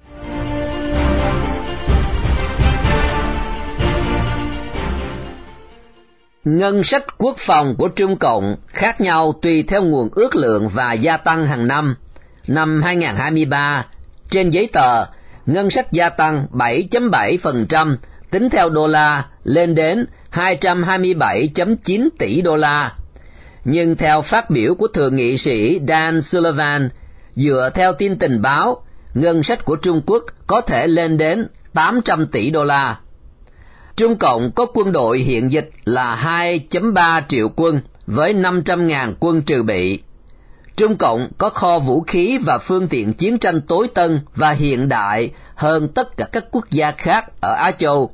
Ngân 6.45 6.83
sách 6.83 7.17
quốc 7.17 7.37
phòng 7.37 7.75
của 7.77 7.87
Trung 7.87 8.17
Cộng 8.17 8.55
khác 8.67 9.01
nhau 9.01 9.33
tùy 9.41 9.63
theo 9.63 9.83
nguồn 9.83 10.09
ước 10.11 10.35
lượng 10.35 10.69
và 10.69 10.93
gia 10.93 11.17
tăng 11.17 11.47
hàng 11.47 11.67
năm. 11.67 11.95
Năm 12.47 12.81
2023, 12.81 13.85
trên 14.29 14.49
giấy 14.49 14.69
tờ, 14.73 15.05
ngân 15.45 15.69
sách 15.69 15.91
gia 15.91 16.09
tăng 16.09 16.47
7.7% 16.51 17.95
tính 18.31 18.49
theo 18.49 18.69
đô 18.69 18.87
la 18.87 19.25
lên 19.43 19.75
đến 19.75 20.05
227.9 20.31 22.09
tỷ 22.19 22.41
đô 22.41 22.55
la. 22.55 22.93
Nhưng 23.65 23.95
theo 23.95 24.21
phát 24.21 24.49
biểu 24.49 24.75
của 24.75 24.87
Thượng 24.87 25.15
nghị 25.15 25.37
sĩ 25.37 25.79
Dan 25.87 26.21
Sullivan, 26.21 26.89
dựa 27.33 27.69
theo 27.73 27.93
tin 27.93 28.19
tình 28.19 28.41
báo, 28.41 28.81
ngân 29.13 29.43
sách 29.43 29.65
của 29.65 29.75
Trung 29.75 30.01
Quốc 30.05 30.23
có 30.47 30.61
thể 30.61 30.87
lên 30.87 31.17
đến 31.17 31.47
800 31.73 32.27
tỷ 32.27 32.49
đô 32.51 32.63
la. 32.63 32.97
Trung 33.99 34.17
Cộng 34.17 34.51
có 34.51 34.65
quân 34.73 34.91
đội 34.91 35.19
hiện 35.19 35.51
dịch 35.51 35.69
là 35.85 36.39
2.3 36.71 37.21
triệu 37.27 37.49
quân 37.55 37.81
với 38.07 38.33
500.000 38.33 39.13
quân 39.19 39.41
trừ 39.41 39.63
bị. 39.63 39.99
Trung 40.75 40.97
Cộng 40.97 41.27
có 41.37 41.49
kho 41.49 41.79
vũ 41.79 42.01
khí 42.01 42.37
và 42.45 42.57
phương 42.57 42.87
tiện 42.87 43.13
chiến 43.13 43.39
tranh 43.39 43.61
tối 43.61 43.87
tân 43.93 44.19
và 44.35 44.51
hiện 44.51 44.89
đại 44.89 45.31
hơn 45.55 45.87
tất 45.87 46.17
cả 46.17 46.25
các 46.31 46.45
quốc 46.51 46.65
gia 46.71 46.91
khác 46.91 47.25
ở 47.41 47.53
Á 47.53 47.71
Châu. 47.71 48.11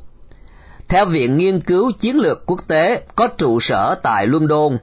Theo 0.88 1.06
Viện 1.06 1.38
Nghiên 1.38 1.60
cứu 1.60 1.91
Chiến 1.91 2.17
lược 2.17 2.45
Quốc 2.45 2.67
tế 2.67 3.02
có 3.15 3.28
trụ 3.28 3.60
sở 3.60 3.95
tại 4.04 4.28
London, 4.28 4.78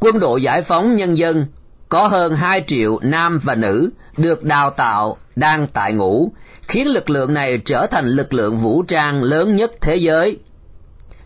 quân 0.00 0.18
đội 0.18 0.42
giải 0.42 0.62
phóng 0.62 0.96
nhân 0.96 1.16
dân 1.16 1.46
có 1.88 2.06
hơn 2.06 2.34
2 2.34 2.64
triệu 2.66 2.98
nam 3.02 3.40
và 3.42 3.54
nữ 3.54 3.90
được 4.16 4.44
đào 4.44 4.70
tạo 4.70 5.16
đang 5.36 5.66
tại 5.72 5.92
ngũ, 5.92 6.32
khiến 6.68 6.86
lực 6.86 7.10
lượng 7.10 7.34
này 7.34 7.58
trở 7.64 7.86
thành 7.90 8.06
lực 8.06 8.32
lượng 8.32 8.58
vũ 8.58 8.82
trang 8.82 9.22
lớn 9.22 9.56
nhất 9.56 9.72
thế 9.80 9.96
giới. 9.96 10.38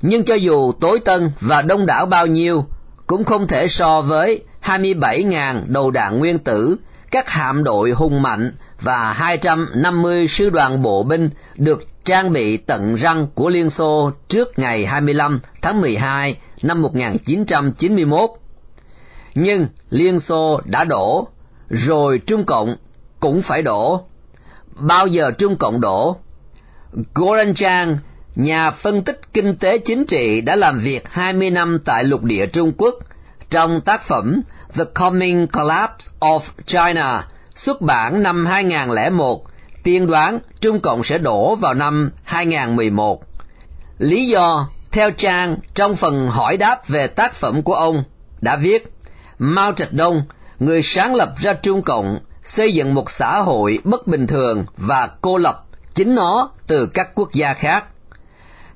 Nhưng 0.02 0.24
cho 0.24 0.34
dù 0.34 0.72
tối 0.80 1.00
tân 1.04 1.30
và 1.40 1.62
đông 1.62 1.86
đảo 1.86 2.06
bao 2.06 2.26
nhiêu, 2.26 2.64
cũng 3.06 3.24
không 3.24 3.46
thể 3.46 3.68
so 3.68 4.00
với 4.00 4.44
27.000 4.62 5.62
đầu 5.66 5.90
đạn 5.90 6.18
nguyên 6.18 6.38
tử, 6.38 6.76
các 7.10 7.28
hạm 7.28 7.64
đội 7.64 7.90
hùng 7.90 8.22
mạnh 8.22 8.52
và 8.80 9.12
250 9.12 10.28
sư 10.28 10.50
đoàn 10.50 10.82
bộ 10.82 11.02
binh 11.02 11.30
được 11.56 11.82
trang 12.04 12.32
bị 12.32 12.56
tận 12.56 12.94
răng 12.94 13.26
của 13.34 13.48
Liên 13.48 13.70
Xô 13.70 14.10
trước 14.28 14.58
ngày 14.58 14.86
25 14.86 15.40
tháng 15.62 15.80
12 15.80 16.36
năm 16.62 16.82
1991. 16.82 18.30
Nhưng 19.34 19.66
Liên 19.90 20.20
Xô 20.20 20.60
đã 20.64 20.84
đổ, 20.84 21.28
rồi 21.68 22.18
Trung 22.26 22.44
Cộng 22.44 22.76
cũng 23.20 23.42
phải 23.42 23.62
đổ. 23.62 24.06
Bao 24.76 25.06
giờ 25.06 25.30
Trung 25.38 25.56
Cộng 25.56 25.80
đổ? 25.80 26.16
Goran 27.14 27.54
Chang, 27.54 27.98
nhà 28.34 28.70
phân 28.70 29.04
tích 29.04 29.20
kinh 29.32 29.56
tế 29.56 29.78
chính 29.78 30.06
trị 30.06 30.40
đã 30.40 30.56
làm 30.56 30.78
việc 30.78 31.08
20 31.10 31.50
năm 31.50 31.78
tại 31.84 32.04
lục 32.04 32.22
địa 32.22 32.46
Trung 32.46 32.72
Quốc 32.78 32.94
trong 33.50 33.80
tác 33.80 34.02
phẩm 34.02 34.42
The 34.74 34.84
Coming 34.94 35.46
Collapse 35.46 36.06
of 36.20 36.40
China 36.66 37.28
xuất 37.54 37.80
bản 37.80 38.22
năm 38.22 38.46
2001, 38.46 39.44
tiên 39.82 40.06
đoán 40.06 40.38
Trung 40.60 40.80
Cộng 40.80 41.04
sẽ 41.04 41.18
đổ 41.18 41.54
vào 41.54 41.74
năm 41.74 42.10
2011. 42.24 43.22
Lý 43.98 44.26
do, 44.26 44.68
theo 44.92 45.10
trang 45.10 45.56
trong 45.74 45.96
phần 45.96 46.28
hỏi 46.28 46.56
đáp 46.56 46.88
về 46.88 47.06
tác 47.06 47.34
phẩm 47.34 47.62
của 47.62 47.74
ông, 47.74 48.04
đã 48.40 48.56
viết 48.56 48.92
Mao 49.38 49.72
Trạch 49.72 49.92
Đông, 49.92 50.22
người 50.58 50.82
sáng 50.82 51.14
lập 51.14 51.34
ra 51.38 51.52
Trung 51.52 51.82
Cộng, 51.82 52.18
xây 52.44 52.74
dựng 52.74 52.94
một 52.94 53.10
xã 53.10 53.40
hội 53.40 53.78
bất 53.84 54.06
bình 54.06 54.26
thường 54.26 54.64
và 54.76 55.10
cô 55.20 55.36
lập 55.36 55.64
chính 55.94 56.14
nó 56.14 56.50
từ 56.66 56.86
các 56.86 57.14
quốc 57.14 57.32
gia 57.32 57.54
khác. 57.54 57.84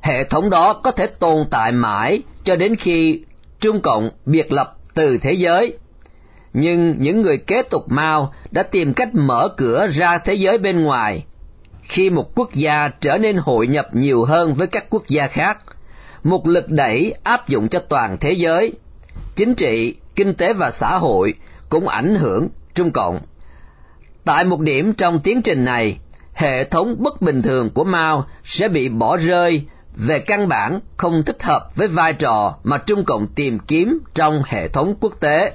Hệ 0.00 0.24
thống 0.24 0.50
đó 0.50 0.72
có 0.72 0.90
thể 0.90 1.07
tồn 1.07 1.46
tại 1.50 1.72
mãi 1.72 2.22
cho 2.44 2.57
đến 2.57 2.76
khi 2.76 3.20
Trung 3.61 3.81
Cộng 3.81 4.11
biệt 4.26 4.52
lập 4.52 4.76
từ 4.94 5.18
thế 5.18 5.33
giới 5.33 5.79
nhưng 6.59 6.94
những 6.98 7.22
người 7.22 7.38
kế 7.38 7.62
tục 7.62 7.85
Mao 7.88 8.33
đã 8.50 8.62
tìm 8.62 8.94
cách 8.94 9.14
mở 9.14 9.48
cửa 9.57 9.87
ra 9.87 10.18
thế 10.18 10.35
giới 10.35 10.59
bên 10.59 10.85
ngoài. 10.85 11.24
Khi 11.83 12.11
một 12.11 12.35
quốc 12.35 12.55
gia 12.55 12.88
trở 13.00 13.18
nên 13.18 13.37
hội 13.37 13.66
nhập 13.66 13.87
nhiều 13.92 14.24
hơn 14.24 14.55
với 14.55 14.66
các 14.66 14.87
quốc 14.90 15.02
gia 15.09 15.26
khác, 15.26 15.59
một 16.24 16.48
lực 16.48 16.68
đẩy 16.68 17.14
áp 17.22 17.48
dụng 17.48 17.68
cho 17.68 17.79
toàn 17.88 18.16
thế 18.20 18.33
giới, 18.33 18.72
chính 19.37 19.55
trị, 19.55 19.94
kinh 20.14 20.35
tế 20.35 20.52
và 20.52 20.70
xã 20.70 20.98
hội 20.98 21.35
cũng 21.68 21.88
ảnh 21.88 22.14
hưởng 22.14 22.48
Trung 22.74 22.90
Cộng. 22.92 23.20
Tại 24.27 24.45
một 24.45 24.61
điểm 24.61 24.93
trong 24.93 25.21
tiến 25.21 25.43
trình 25.43 25.65
này, 25.65 25.99
hệ 26.35 26.65
thống 26.65 26.97
bất 26.99 27.23
bình 27.23 27.43
thường 27.43 27.71
của 27.71 27.85
Mao 27.85 28.25
sẽ 28.45 28.69
bị 28.69 28.89
bỏ 28.89 29.17
rơi 29.17 29.65
về 29.97 30.19
căn 30.19 30.49
bản 30.49 30.81
không 30.97 31.23
thích 31.25 31.43
hợp 31.43 31.71
với 31.75 31.89
vai 31.89 32.12
trò 32.12 32.57
mà 32.65 32.79
Trung 32.79 33.05
Cộng 33.05 33.27
tìm 33.27 33.59
kiếm 33.59 33.99
trong 34.15 34.43
hệ 34.47 34.69
thống 34.69 34.95
quốc 35.01 35.12
tế 35.21 35.53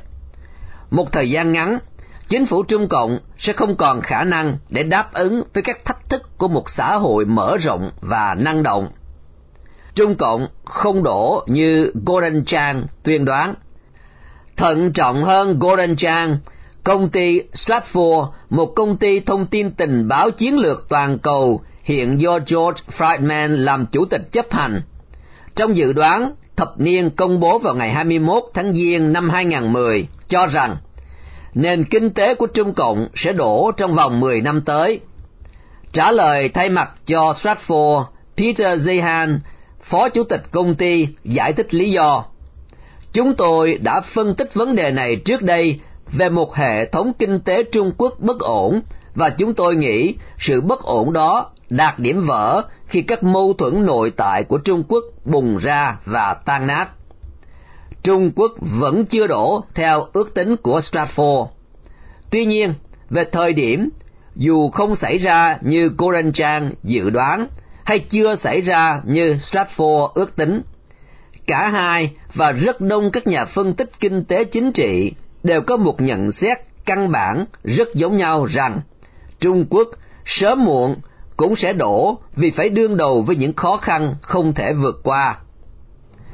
một 0.92 1.12
thời 1.12 1.30
gian 1.32 1.52
ngắn, 1.52 1.80
chính 2.28 2.46
phủ 2.46 2.64
Trung 2.64 2.88
Cộng 2.88 3.20
sẽ 3.38 3.54
không 3.54 3.76
còn 3.76 4.02
khả 4.02 4.24
năng 4.24 4.58
để 4.70 4.84
đáp 4.84 5.14
ứng 5.14 5.44
với 5.54 5.64
các 5.64 5.86
thách 5.86 6.10
thức 6.10 6.38
của 6.38 6.48
một 6.48 6.70
xã 6.70 6.96
hội 6.96 7.26
mở 7.26 7.58
rộng 7.58 7.92
và 8.02 8.36
năng 8.38 8.64
động. 8.64 8.88
Trung 9.96 10.16
Cộng 10.16 10.48
không 10.66 11.04
đổ 11.04 11.44
như 11.48 11.92
Gordon 12.06 12.46
Chang 12.46 12.86
tuyên 13.04 13.26
đoán. 13.26 13.54
Thận 14.58 14.94
trọng 14.94 15.24
hơn 15.24 15.60
Gordon 15.60 15.96
Chang, 15.96 16.38
công 16.84 17.10
ty 17.10 17.42
Stratfor, 17.54 18.28
một 18.50 18.66
công 18.76 18.98
ty 18.98 19.20
thông 19.20 19.46
tin 19.46 19.72
tình 19.72 20.08
báo 20.08 20.32
chiến 20.32 20.58
lược 20.58 20.90
toàn 20.90 21.20
cầu 21.20 21.62
hiện 21.84 22.22
do 22.22 22.32
George 22.32 22.84
Friedman 22.98 23.48
làm 23.48 23.86
chủ 23.92 24.06
tịch 24.06 24.32
chấp 24.32 24.46
hành. 24.52 24.82
Trong 25.56 25.76
dự 25.76 25.94
đoán 25.94 26.34
thập 26.56 26.80
niên 26.80 27.10
công 27.10 27.40
bố 27.40 27.60
vào 27.60 27.76
ngày 27.76 27.92
21 27.92 28.44
tháng 28.54 28.74
Giêng 28.74 29.14
năm 29.14 29.30
2010 29.30 30.08
cho 30.28 30.48
rằng 30.48 30.78
nền 31.54 31.84
kinh 31.84 32.10
tế 32.10 32.36
của 32.36 32.48
Trung 32.48 32.74
Cộng 32.74 33.08
sẽ 33.16 33.34
đổ 33.34 33.72
trong 33.78 33.96
vòng 33.96 34.20
10 34.20 34.42
năm 34.42 34.62
tới. 34.62 35.00
Trả 35.94 36.12
lời 36.12 36.50
thay 36.50 36.70
mặt 36.70 36.92
cho 37.06 37.34
Stratfor, 37.42 38.06
Peter 38.38 38.88
Zehan, 38.88 39.40
phó 39.84 40.10
chủ 40.10 40.24
tịch 40.24 40.42
công 40.52 40.76
ty, 40.76 41.08
giải 41.24 41.54
thích 41.54 41.74
lý 41.74 41.92
do. 41.92 42.26
Chúng 43.14 43.36
tôi 43.36 43.78
đã 43.82 44.02
phân 44.02 44.36
tích 44.36 44.54
vấn 44.54 44.76
đề 44.76 44.92
này 44.92 45.16
trước 45.26 45.42
đây 45.42 45.80
về 46.12 46.30
một 46.30 46.56
hệ 46.56 46.86
thống 46.86 47.14
kinh 47.20 47.40
tế 47.40 47.64
Trung 47.64 47.92
Quốc 47.98 48.14
bất 48.20 48.40
ổn 48.40 48.82
và 49.16 49.30
chúng 49.30 49.54
tôi 49.54 49.76
nghĩ 49.76 50.16
sự 50.40 50.62
bất 50.62 50.84
ổn 50.84 51.14
đó 51.14 51.52
đạt 51.70 52.00
điểm 52.00 52.28
vỡ 52.28 52.62
khi 52.88 53.02
các 53.02 53.24
mâu 53.24 53.54
thuẫn 53.54 53.86
nội 53.86 54.12
tại 54.18 54.44
của 54.44 54.58
Trung 54.58 54.84
Quốc 54.88 55.04
bùng 55.26 55.58
ra 55.58 55.98
và 56.06 56.34
tan 56.46 56.68
nát. 56.68 56.88
Trung 58.04 58.32
Quốc 58.36 58.52
vẫn 58.60 59.06
chưa 59.06 59.28
đổ 59.28 59.64
theo 59.74 60.08
ước 60.14 60.34
tính 60.34 60.56
của 60.58 60.80
Stratfor. 60.80 61.48
Tuy 62.30 62.46
nhiên, 62.46 62.74
về 63.10 63.26
thời 63.32 63.54
điểm, 63.54 63.90
dù 64.36 64.70
không 64.70 64.96
xảy 64.96 65.18
ra 65.18 65.58
như 65.62 65.92
Goran 65.98 66.34
Chang 66.34 66.72
dự 66.84 67.10
đoán 67.10 67.48
hay 67.84 68.00
chưa 68.00 68.36
xảy 68.36 68.62
ra 68.62 69.02
như 69.06 69.34
Stratfor 69.34 70.08
ước 70.08 70.36
tính, 70.36 70.62
cả 71.48 71.70
hai 71.70 72.12
và 72.34 72.52
rất 72.52 72.82
đông 72.82 73.12
các 73.12 73.28
nhà 73.28 73.46
phân 73.46 73.74
tích 73.74 73.92
kinh 74.00 74.26
tế 74.26 74.44
chính 74.44 74.72
trị 74.72 75.14
đều 75.44 75.62
có 75.62 75.78
một 75.78 76.02
nhận 76.02 76.32
xét 76.32 76.58
căn 76.86 77.12
bản 77.12 77.46
rất 77.64 77.94
giống 77.94 78.18
nhau 78.18 78.46
rằng 78.46 78.82
Trung 79.40 79.66
Quốc 79.70 79.88
sớm 80.26 80.66
muộn 80.66 80.96
cũng 81.38 81.56
sẽ 81.56 81.74
đổ 81.74 82.20
vì 82.36 82.52
phải 82.52 82.70
đương 82.70 82.98
đầu 82.98 83.22
với 83.22 83.36
những 83.36 83.54
khó 83.54 83.78
khăn 83.78 84.16
không 84.22 84.54
thể 84.54 84.74
vượt 84.74 85.00
qua. 85.04 85.40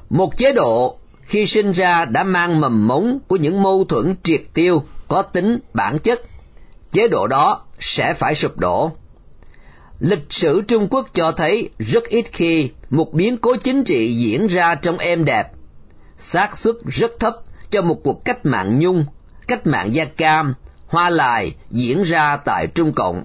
Một 0.09 0.37
chế 0.37 0.51
độ 0.51 0.97
khi 1.21 1.45
sinh 1.45 1.71
ra 1.71 2.05
đã 2.05 2.23
mang 2.23 2.61
mầm 2.61 2.87
mống 2.87 3.19
của 3.27 3.35
những 3.35 3.63
mâu 3.63 3.85
thuẫn 3.85 4.15
triệt 4.23 4.41
tiêu 4.53 4.83
có 5.07 5.21
tính 5.21 5.59
bản 5.73 5.99
chất, 5.99 6.21
chế 6.91 7.07
độ 7.07 7.27
đó 7.27 7.61
sẽ 7.79 8.13
phải 8.13 8.35
sụp 8.35 8.57
đổ. 8.57 8.91
Lịch 9.99 10.25
sử 10.29 10.61
Trung 10.67 10.87
Quốc 10.89 11.07
cho 11.13 11.31
thấy 11.31 11.69
rất 11.79 12.03
ít 12.03 12.25
khi 12.31 12.69
một 12.89 13.13
biến 13.13 13.37
cố 13.37 13.55
chính 13.63 13.83
trị 13.83 14.15
diễn 14.15 14.47
ra 14.47 14.75
trong 14.75 14.97
êm 14.97 15.25
đẹp, 15.25 15.51
xác 16.17 16.57
suất 16.57 16.75
rất 16.85 17.11
thấp 17.19 17.33
cho 17.71 17.81
một 17.81 17.99
cuộc 18.03 18.25
cách 18.25 18.45
mạng 18.45 18.79
nhung, 18.79 19.05
cách 19.47 19.67
mạng 19.67 19.93
da 19.93 20.05
cam, 20.05 20.53
hoa 20.87 21.09
lài 21.09 21.55
diễn 21.69 22.03
ra 22.03 22.37
tại 22.45 22.67
Trung 22.67 22.93
Cộng. 22.93 23.23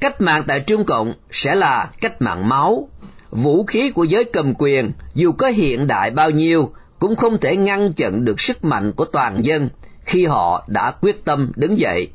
Cách 0.00 0.20
mạng 0.20 0.42
tại 0.46 0.60
Trung 0.60 0.84
Cộng 0.84 1.14
sẽ 1.30 1.54
là 1.54 1.90
cách 2.00 2.22
mạng 2.22 2.48
máu, 2.48 2.88
vũ 3.30 3.64
khí 3.64 3.90
của 3.90 4.04
giới 4.04 4.24
cầm 4.24 4.54
quyền 4.58 4.92
dù 5.14 5.32
có 5.32 5.48
hiện 5.48 5.86
đại 5.86 6.10
bao 6.10 6.30
nhiêu 6.30 6.70
cũng 6.98 7.16
không 7.16 7.40
thể 7.40 7.56
ngăn 7.56 7.92
chặn 7.92 8.24
được 8.24 8.40
sức 8.40 8.64
mạnh 8.64 8.92
của 8.92 9.04
toàn 9.04 9.44
dân 9.44 9.68
khi 10.04 10.26
họ 10.26 10.64
đã 10.68 10.90
quyết 11.00 11.24
tâm 11.24 11.52
đứng 11.56 11.78
dậy. 11.78 12.08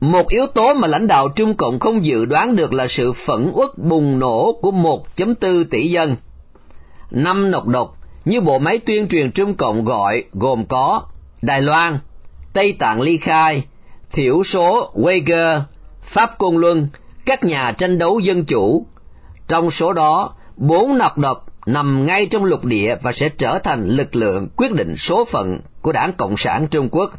Một 0.00 0.28
yếu 0.28 0.46
tố 0.46 0.74
mà 0.74 0.88
lãnh 0.88 1.06
đạo 1.06 1.28
Trung 1.28 1.54
Cộng 1.54 1.78
không 1.78 2.04
dự 2.04 2.24
đoán 2.24 2.56
được 2.56 2.72
là 2.72 2.86
sự 2.88 3.12
phẫn 3.12 3.50
uất 3.54 3.78
bùng 3.78 4.18
nổ 4.18 4.58
của 4.62 4.70
1.4 4.70 5.64
tỷ 5.64 5.90
dân. 5.90 6.16
Năm 7.10 7.50
nọc 7.50 7.66
độc 7.66 7.97
như 8.28 8.40
bộ 8.40 8.58
máy 8.58 8.78
tuyên 8.78 9.08
truyền 9.08 9.32
Trung 9.32 9.54
Cộng 9.54 9.84
gọi 9.84 10.24
gồm 10.32 10.64
có 10.64 11.02
Đài 11.42 11.62
Loan, 11.62 11.98
Tây 12.52 12.76
Tạng 12.78 13.00
Ly 13.00 13.16
Khai, 13.16 13.64
thiểu 14.12 14.44
số 14.44 14.90
Uyghur, 14.94 15.62
Pháp 16.02 16.38
Côn 16.38 16.56
Luân, 16.56 16.88
các 17.26 17.44
nhà 17.44 17.72
tranh 17.78 17.98
đấu 17.98 18.18
dân 18.18 18.44
chủ. 18.44 18.86
Trong 19.48 19.70
số 19.70 19.92
đó, 19.92 20.34
bốn 20.56 20.98
nọc 20.98 21.18
độc 21.18 21.46
nằm 21.66 22.06
ngay 22.06 22.26
trong 22.26 22.44
lục 22.44 22.64
địa 22.64 22.96
và 23.02 23.12
sẽ 23.12 23.28
trở 23.28 23.58
thành 23.58 23.88
lực 23.88 24.16
lượng 24.16 24.48
quyết 24.56 24.72
định 24.72 24.96
số 24.96 25.24
phận 25.24 25.60
của 25.82 25.92
đảng 25.92 26.12
Cộng 26.12 26.36
sản 26.36 26.68
Trung 26.70 26.88
Quốc. 26.92 27.10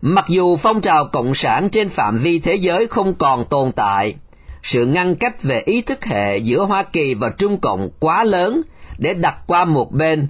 Mặc 0.00 0.24
dù 0.28 0.56
phong 0.56 0.80
trào 0.80 1.08
Cộng 1.12 1.34
sản 1.34 1.68
trên 1.68 1.88
phạm 1.88 2.18
vi 2.18 2.38
thế 2.38 2.54
giới 2.54 2.86
không 2.86 3.14
còn 3.14 3.44
tồn 3.44 3.72
tại, 3.72 4.14
sự 4.62 4.86
ngăn 4.86 5.14
cách 5.14 5.42
về 5.42 5.60
ý 5.60 5.82
thức 5.82 6.04
hệ 6.04 6.38
giữa 6.38 6.64
Hoa 6.64 6.82
Kỳ 6.82 7.14
và 7.14 7.28
Trung 7.38 7.60
Cộng 7.60 7.90
quá 8.00 8.24
lớn 8.24 8.62
để 8.98 9.14
đặt 9.14 9.36
qua 9.46 9.64
một 9.64 9.92
bên, 9.92 10.26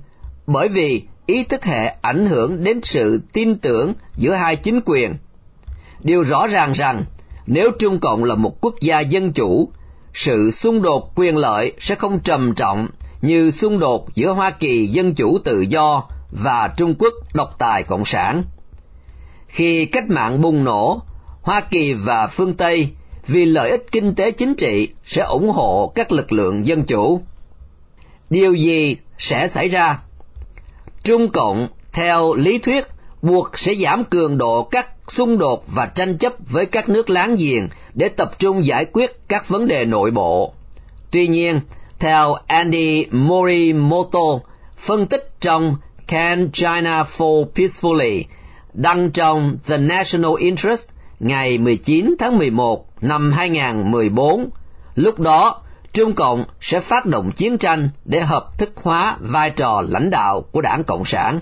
bởi 0.47 0.69
vì 0.69 1.03
ý 1.27 1.45
thức 1.45 1.65
hệ 1.65 1.87
ảnh 2.03 2.27
hưởng 2.27 2.65
đến 2.65 2.81
sự 2.83 3.23
tin 3.33 3.59
tưởng 3.59 3.93
giữa 4.17 4.35
hai 4.35 4.57
chính 4.57 4.81
quyền. 4.85 5.15
Điều 6.01 6.23
rõ 6.23 6.47
ràng 6.47 6.73
rằng, 6.73 7.05
nếu 7.47 7.71
Trung 7.79 7.99
Cộng 7.99 8.25
là 8.25 8.35
một 8.35 8.61
quốc 8.61 8.75
gia 8.81 9.01
dân 9.01 9.33
chủ, 9.33 9.69
sự 10.15 10.51
xung 10.51 10.83
đột 10.83 11.13
quyền 11.15 11.37
lợi 11.37 11.73
sẽ 11.79 11.95
không 11.95 12.21
trầm 12.21 12.55
trọng 12.55 12.89
như 13.23 13.51
xung 13.51 13.79
đột 13.79 14.15
giữa 14.15 14.33
Hoa 14.33 14.51
Kỳ 14.51 14.87
Dân 14.87 15.15
Chủ 15.15 15.39
Tự 15.39 15.61
Do 15.61 16.05
và 16.31 16.75
Trung 16.77 16.95
Quốc 16.99 17.15
độc 17.35 17.55
tài 17.59 17.83
Cộng 17.83 18.05
sản. 18.05 18.45
Khi 19.47 19.87
cách 19.87 20.11
mạng 20.11 20.41
bùng 20.41 20.65
nổ, 20.65 21.03
Hoa 21.43 21.61
Kỳ 21.61 21.95
và 21.95 22.27
phương 22.27 22.55
Tây 22.55 22.89
vì 23.27 23.45
lợi 23.45 23.71
ích 23.71 23.87
kinh 23.93 24.15
tế 24.15 24.31
chính 24.31 24.55
trị 24.55 24.89
sẽ 25.05 25.23
ủng 25.23 25.51
hộ 25.51 25.93
các 25.95 26.13
lực 26.13 26.33
lượng 26.33 26.67
dân 26.67 26.83
chủ. 26.83 27.21
Điều 28.31 28.55
gì 28.55 28.97
sẽ 29.19 29.49
xảy 29.49 29.69
ra? 29.69 29.99
Trung 31.05 31.31
Cộng 31.31 31.69
Theo 31.95 32.35
lý 32.35 32.59
thuyết, 32.59 32.85
buộc 33.23 33.59
sẽ 33.59 33.75
giảm 33.75 34.05
cường 34.05 34.39
độ 34.39 34.63
các 34.63 34.89
xung 35.09 35.39
đột 35.39 35.65
và 35.67 35.87
tranh 35.87 36.19
chấp 36.19 36.33
với 36.51 36.67
các 36.67 36.89
nước 36.89 37.11
láng 37.11 37.37
giềng 37.37 37.69
để 37.95 38.09
tập 38.09 38.39
trung 38.39 38.65
giải 38.65 38.85
quyết 38.85 39.29
các 39.29 39.49
vấn 39.49 39.69
đề 39.69 39.85
nội 39.85 40.11
bộ. 40.11 40.53
Tuy 41.11 41.27
nhiên, 41.29 41.61
theo 41.99 42.35
Andy 42.47 43.07
Morimoto, 43.11 44.39
phân 44.79 45.07
tích 45.07 45.29
trong 45.41 45.77
Can 46.07 46.51
China 46.53 47.03
Fall 47.03 47.45
Peacefully, 47.55 48.23
đăng 48.73 49.11
trong 49.11 49.57
The 49.67 49.77
National 49.77 50.33
Interest 50.39 50.89
ngày 51.21 51.59
19 51.59 52.15
tháng 52.19 52.39
11 52.39 52.87
năm 53.01 53.33
2014, 53.33 54.51
lúc 54.95 55.21
đó 55.21 55.63
Trung 55.95 56.15
Cộng 56.15 56.45
sẽ 56.61 56.81
phát 56.81 57.07
động 57.07 57.33
chiến 57.33 57.59
tranh 57.59 57.89
để 58.05 58.21
hợp 58.21 58.59
thức 58.59 58.73
hóa 58.83 59.17
vai 59.21 59.51
trò 59.51 59.83
lãnh 59.89 60.11
đạo 60.11 60.45
của 60.53 60.61
đảng 60.61 60.85
Cộng 60.85 61.05
sản. 61.05 61.41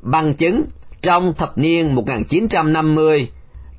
Bằng 0.00 0.34
chứng, 0.34 0.64
trong 1.02 1.34
thập 1.34 1.58
niên 1.58 1.94
1950, 1.94 3.30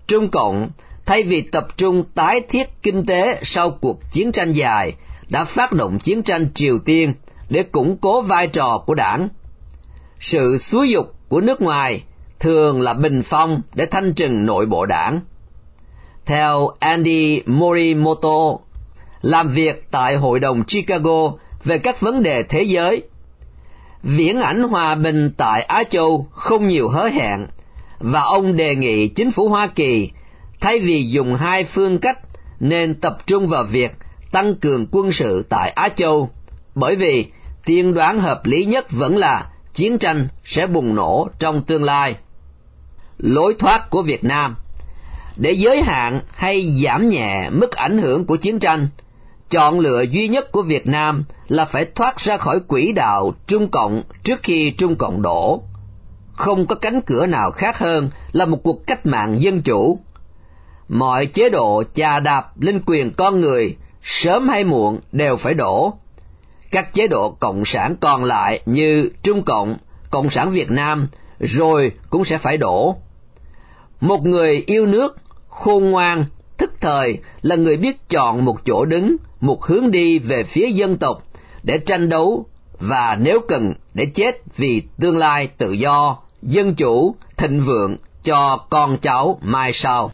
Trung 0.07 0.29
Cộng 0.29 0.69
thay 1.05 1.23
vì 1.23 1.41
tập 1.41 1.67
trung 1.77 2.03
tái 2.15 2.41
thiết 2.49 2.69
kinh 2.83 3.05
tế 3.05 3.39
sau 3.43 3.71
cuộc 3.71 3.99
chiến 4.11 4.31
tranh 4.31 4.51
dài, 4.51 4.93
đã 5.29 5.45
phát 5.45 5.71
động 5.71 5.99
chiến 5.99 6.23
tranh 6.23 6.47
Triều 6.53 6.79
Tiên 6.79 7.13
để 7.49 7.63
củng 7.63 7.97
cố 7.97 8.21
vai 8.21 8.47
trò 8.47 8.83
của 8.85 8.93
đảng. 8.93 9.29
Sự 10.19 10.57
xúi 10.57 10.89
dục 10.89 11.13
của 11.29 11.41
nước 11.41 11.61
ngoài 11.61 12.03
thường 12.39 12.81
là 12.81 12.93
bình 12.93 13.21
phong 13.25 13.61
để 13.73 13.85
thanh 13.85 14.13
trừng 14.13 14.45
nội 14.45 14.65
bộ 14.65 14.85
đảng. 14.85 15.19
Theo 16.25 16.69
Andy 16.79 17.41
Morimoto, 17.45 18.57
làm 19.25 19.49
việc 19.49 19.87
tại 19.91 20.15
Hội 20.15 20.39
đồng 20.39 20.63
Chicago 20.63 21.33
về 21.63 21.77
các 21.77 22.01
vấn 22.01 22.23
đề 22.23 22.43
thế 22.43 22.63
giới, 22.63 23.03
viễn 24.03 24.41
ảnh 24.41 24.63
hòa 24.63 24.95
bình 24.95 25.31
tại 25.37 25.61
Á 25.61 25.83
Châu 25.83 26.27
không 26.31 26.67
nhiều 26.67 26.89
hứa 26.89 27.09
hẹn, 27.09 27.47
và 27.99 28.21
ông 28.21 28.57
đề 28.57 28.75
nghị 28.75 29.07
chính 29.07 29.31
phủ 29.31 29.49
Hoa 29.49 29.67
Kỳ 29.67 30.11
thay 30.61 30.79
vì 30.79 31.03
dùng 31.09 31.35
hai 31.35 31.63
phương 31.63 31.97
cách 31.99 32.19
nên 32.59 32.95
tập 32.95 33.17
trung 33.27 33.47
vào 33.47 33.63
việc 33.63 33.91
tăng 34.31 34.55
cường 34.55 34.85
quân 34.91 35.11
sự 35.11 35.45
tại 35.49 35.69
Á 35.69 35.89
Châu, 35.89 36.29
bởi 36.75 36.95
vì 36.95 37.25
tiên 37.65 37.93
đoán 37.93 38.19
hợp 38.19 38.45
lý 38.45 38.65
nhất 38.65 38.91
vẫn 38.91 39.17
là 39.17 39.49
chiến 39.73 39.97
tranh 39.97 40.27
sẽ 40.43 40.67
bùng 40.67 40.95
nổ 40.95 41.29
trong 41.39 41.63
tương 41.63 41.83
lai. 41.83 42.15
Lối 43.17 43.55
thoát 43.59 43.89
của 43.89 44.01
Việt 44.01 44.23
Nam. 44.23 44.55
Để 45.37 45.51
giới 45.51 45.81
hạn 45.81 46.21
hay 46.35 46.83
giảm 46.83 47.09
nhẹ 47.09 47.49
mức 47.49 47.71
ảnh 47.71 47.97
hưởng 47.97 48.25
của 48.25 48.35
chiến 48.35 48.59
tranh, 48.59 48.87
chọn 49.49 49.79
lựa 49.79 50.01
duy 50.01 50.27
nhất 50.27 50.51
của 50.51 50.61
Việt 50.61 50.87
Nam 50.87 51.23
là 51.47 51.65
phải 51.65 51.85
thoát 51.95 52.17
ra 52.17 52.37
khỏi 52.37 52.59
quỹ 52.59 52.91
đạo 52.91 53.33
Trung 53.47 53.67
Cộng 53.71 54.03
trước 54.23 54.39
khi 54.43 54.71
Trung 54.71 54.95
Cộng 54.95 55.21
đổ. 55.21 55.63
Không 56.33 56.65
có 56.65 56.75
cánh 56.75 57.01
cửa 57.01 57.25
nào 57.25 57.51
khác 57.51 57.77
hơn 57.77 58.09
là 58.31 58.45
một 58.45 58.59
cuộc 58.63 58.87
cách 58.87 59.05
mạng 59.05 59.41
dân 59.41 59.61
chủ. 59.61 59.99
Mọi 60.87 61.25
chế 61.25 61.49
độ 61.49 61.83
chà 61.93 62.19
đạp 62.19 62.61
lên 62.61 62.81
quyền 62.85 63.11
con 63.11 63.41
người, 63.41 63.75
sớm 64.03 64.47
hay 64.47 64.63
muộn 64.63 64.99
đều 65.11 65.35
phải 65.35 65.53
đổ. 65.53 65.93
Các 66.71 66.93
chế 66.93 67.07
độ 67.07 67.31
cộng 67.39 67.65
sản 67.65 67.95
còn 68.01 68.23
lại 68.23 68.59
như 68.65 69.09
Trung 69.23 69.43
Cộng, 69.43 69.77
Cộng 70.09 70.29
sản 70.29 70.51
Việt 70.51 70.71
Nam 70.71 71.07
rồi 71.39 71.91
cũng 72.09 72.25
sẽ 72.25 72.37
phải 72.37 72.57
đổ. 72.57 72.95
Một 74.01 74.25
người 74.25 74.63
yêu 74.67 74.85
nước, 74.85 75.15
khôn 75.49 75.91
ngoan, 75.91 76.25
thức 76.57 76.73
thời 76.81 77.17
là 77.41 77.55
người 77.55 77.77
biết 77.77 78.09
chọn 78.09 78.45
một 78.45 78.65
chỗ 78.65 78.85
đứng, 78.85 79.15
một 79.41 79.65
hướng 79.65 79.91
đi 79.91 80.19
về 80.19 80.43
phía 80.43 80.67
dân 80.67 80.97
tộc 80.97 81.23
để 81.63 81.77
tranh 81.77 82.09
đấu 82.09 82.45
và 82.79 83.17
nếu 83.21 83.39
cần 83.47 83.73
để 83.93 84.05
chết 84.05 84.41
vì 84.57 84.81
tương 84.99 85.17
lai 85.17 85.47
tự 85.57 85.71
do, 85.71 86.17
dân 86.41 86.75
chủ, 86.75 87.15
thịnh 87.37 87.59
vượng 87.59 87.97
cho 88.23 88.57
con 88.69 88.97
cháu 89.01 89.39
mai 89.41 89.73
sau. 89.73 90.11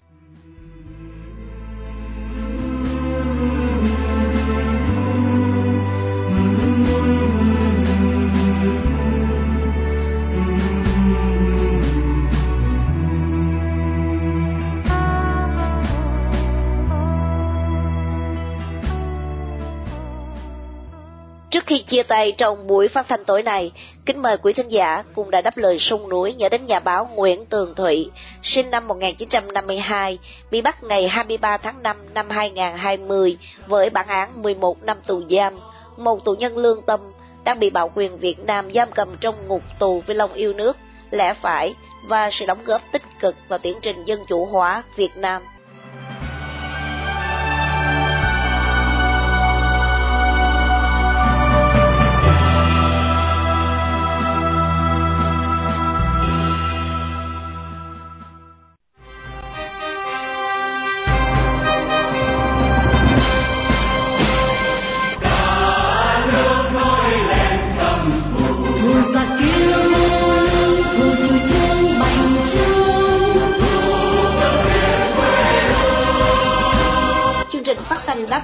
Khi 21.72 21.82
chia 21.82 22.04
tay 22.04 22.32
trong 22.32 22.68
buổi 22.68 22.88
phát 22.88 23.08
thanh 23.08 23.26
tối 23.26 23.44
này, 23.44 23.72
kính 24.06 24.22
mời 24.22 24.38
quý 24.38 24.54
thính 24.54 24.68
giả 24.68 25.04
cùng 25.14 25.32
đã 25.32 25.42
đáp 25.42 25.58
lời 25.58 25.80
sông 25.80 26.10
núi 26.10 26.34
nhớ 26.34 26.50
đến 26.50 26.66
nhà 26.66 26.80
báo 26.80 27.10
Nguyễn 27.16 27.46
Tường 27.46 27.76
Thụy, 27.76 28.12
sinh 28.44 28.70
năm 28.70 28.88
1952, 28.88 30.20
bị 30.52 30.62
bắt 30.62 30.84
ngày 30.84 31.08
23 31.08 31.58
tháng 31.58 31.84
5 31.84 31.98
năm 32.14 32.30
2020 32.30 33.38
với 33.68 33.90
bản 33.90 34.08
án 34.08 34.42
11 34.42 34.84
năm 34.84 34.98
tù 35.08 35.22
giam, 35.30 35.60
một 35.98 36.26
tù 36.26 36.34
nhân 36.34 36.58
lương 36.58 36.82
tâm 36.82 37.00
đang 37.44 37.60
bị 37.60 37.70
bạo 37.70 37.92
quyền 37.96 38.18
Việt 38.18 38.46
Nam 38.46 38.72
giam 38.74 38.92
cầm 38.92 39.16
trong 39.22 39.48
ngục 39.48 39.64
tù 39.80 40.04
vì 40.06 40.14
lòng 40.14 40.34
yêu 40.34 40.54
nước, 40.54 40.78
lẽ 41.12 41.34
phải 41.34 41.76
và 42.04 42.30
sự 42.32 42.46
đóng 42.46 42.64
góp 42.66 42.82
tích 42.92 43.04
cực 43.20 43.36
vào 43.48 43.60
tiến 43.60 43.78
trình 43.82 44.04
dân 44.06 44.20
chủ 44.28 44.46
hóa 44.46 44.84
Việt 44.96 45.18
Nam. 45.18 45.42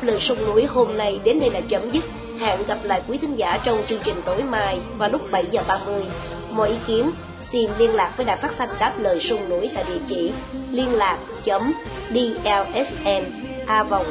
Lên 0.08 0.20
sông 0.20 0.46
núi 0.46 0.66
hôm 0.66 0.98
nay 0.98 1.20
đến 1.24 1.40
đây 1.40 1.50
là 1.50 1.62
chấm 1.68 1.92
dứt. 1.92 2.04
Hẹn 2.40 2.60
gặp 2.68 2.78
lại 2.84 3.02
quý 3.08 3.18
thính 3.18 3.36
giả 3.36 3.60
trong 3.64 3.84
chương 3.88 4.00
trình 4.04 4.22
tối 4.26 4.44
mai 4.44 4.80
vào 4.98 5.10
lúc 5.10 5.22
7 5.32 5.46
giờ 5.52 5.62
30. 5.68 6.04
Mọi 6.52 6.70
ý 6.70 6.76
kiến 6.88 7.12
xin 7.42 7.70
liên 7.78 7.96
lạc 7.96 8.14
với 8.18 8.26
đài 8.26 8.38
phát 8.38 8.52
thanh 8.58 8.70
đáp 8.80 8.94
lời 9.00 9.20
sông 9.20 9.50
núi 9.50 9.70
tại 9.76 9.84
địa 9.88 10.00
chỉ 10.08 10.32
liên 10.72 10.94
lạc 10.94 11.18
chấm 11.44 11.74
dlsn 12.10 13.24
a 13.68 13.84
vòng 13.84 14.06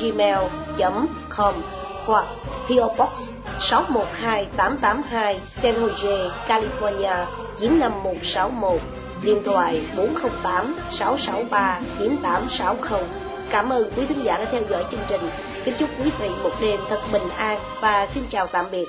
gmail 0.00 0.38
com 1.28 1.54
hoặc 2.06 2.24
PO 2.68 2.88
Box 2.98 3.30
612882 3.60 5.40
San 5.44 5.74
Jose, 5.74 6.30
California 6.48 7.26
95161 7.56 8.80
điện 9.22 9.42
thoại 9.44 9.80
408 9.96 10.74
663 10.90 11.80
9860 11.98 13.23
Cảm 13.54 13.72
ơn 13.72 13.90
quý 13.96 14.06
thính 14.06 14.24
giả 14.24 14.38
đã 14.38 14.44
theo 14.52 14.62
dõi 14.70 14.84
chương 14.90 15.00
trình. 15.08 15.20
Kính 15.64 15.74
chúc 15.78 15.90
quý 15.98 16.10
vị 16.20 16.28
một 16.42 16.50
đêm 16.60 16.80
thật 16.88 17.00
bình 17.12 17.28
an 17.36 17.58
và 17.80 18.06
xin 18.06 18.24
chào 18.28 18.46
tạm 18.46 18.66
biệt. 18.72 18.84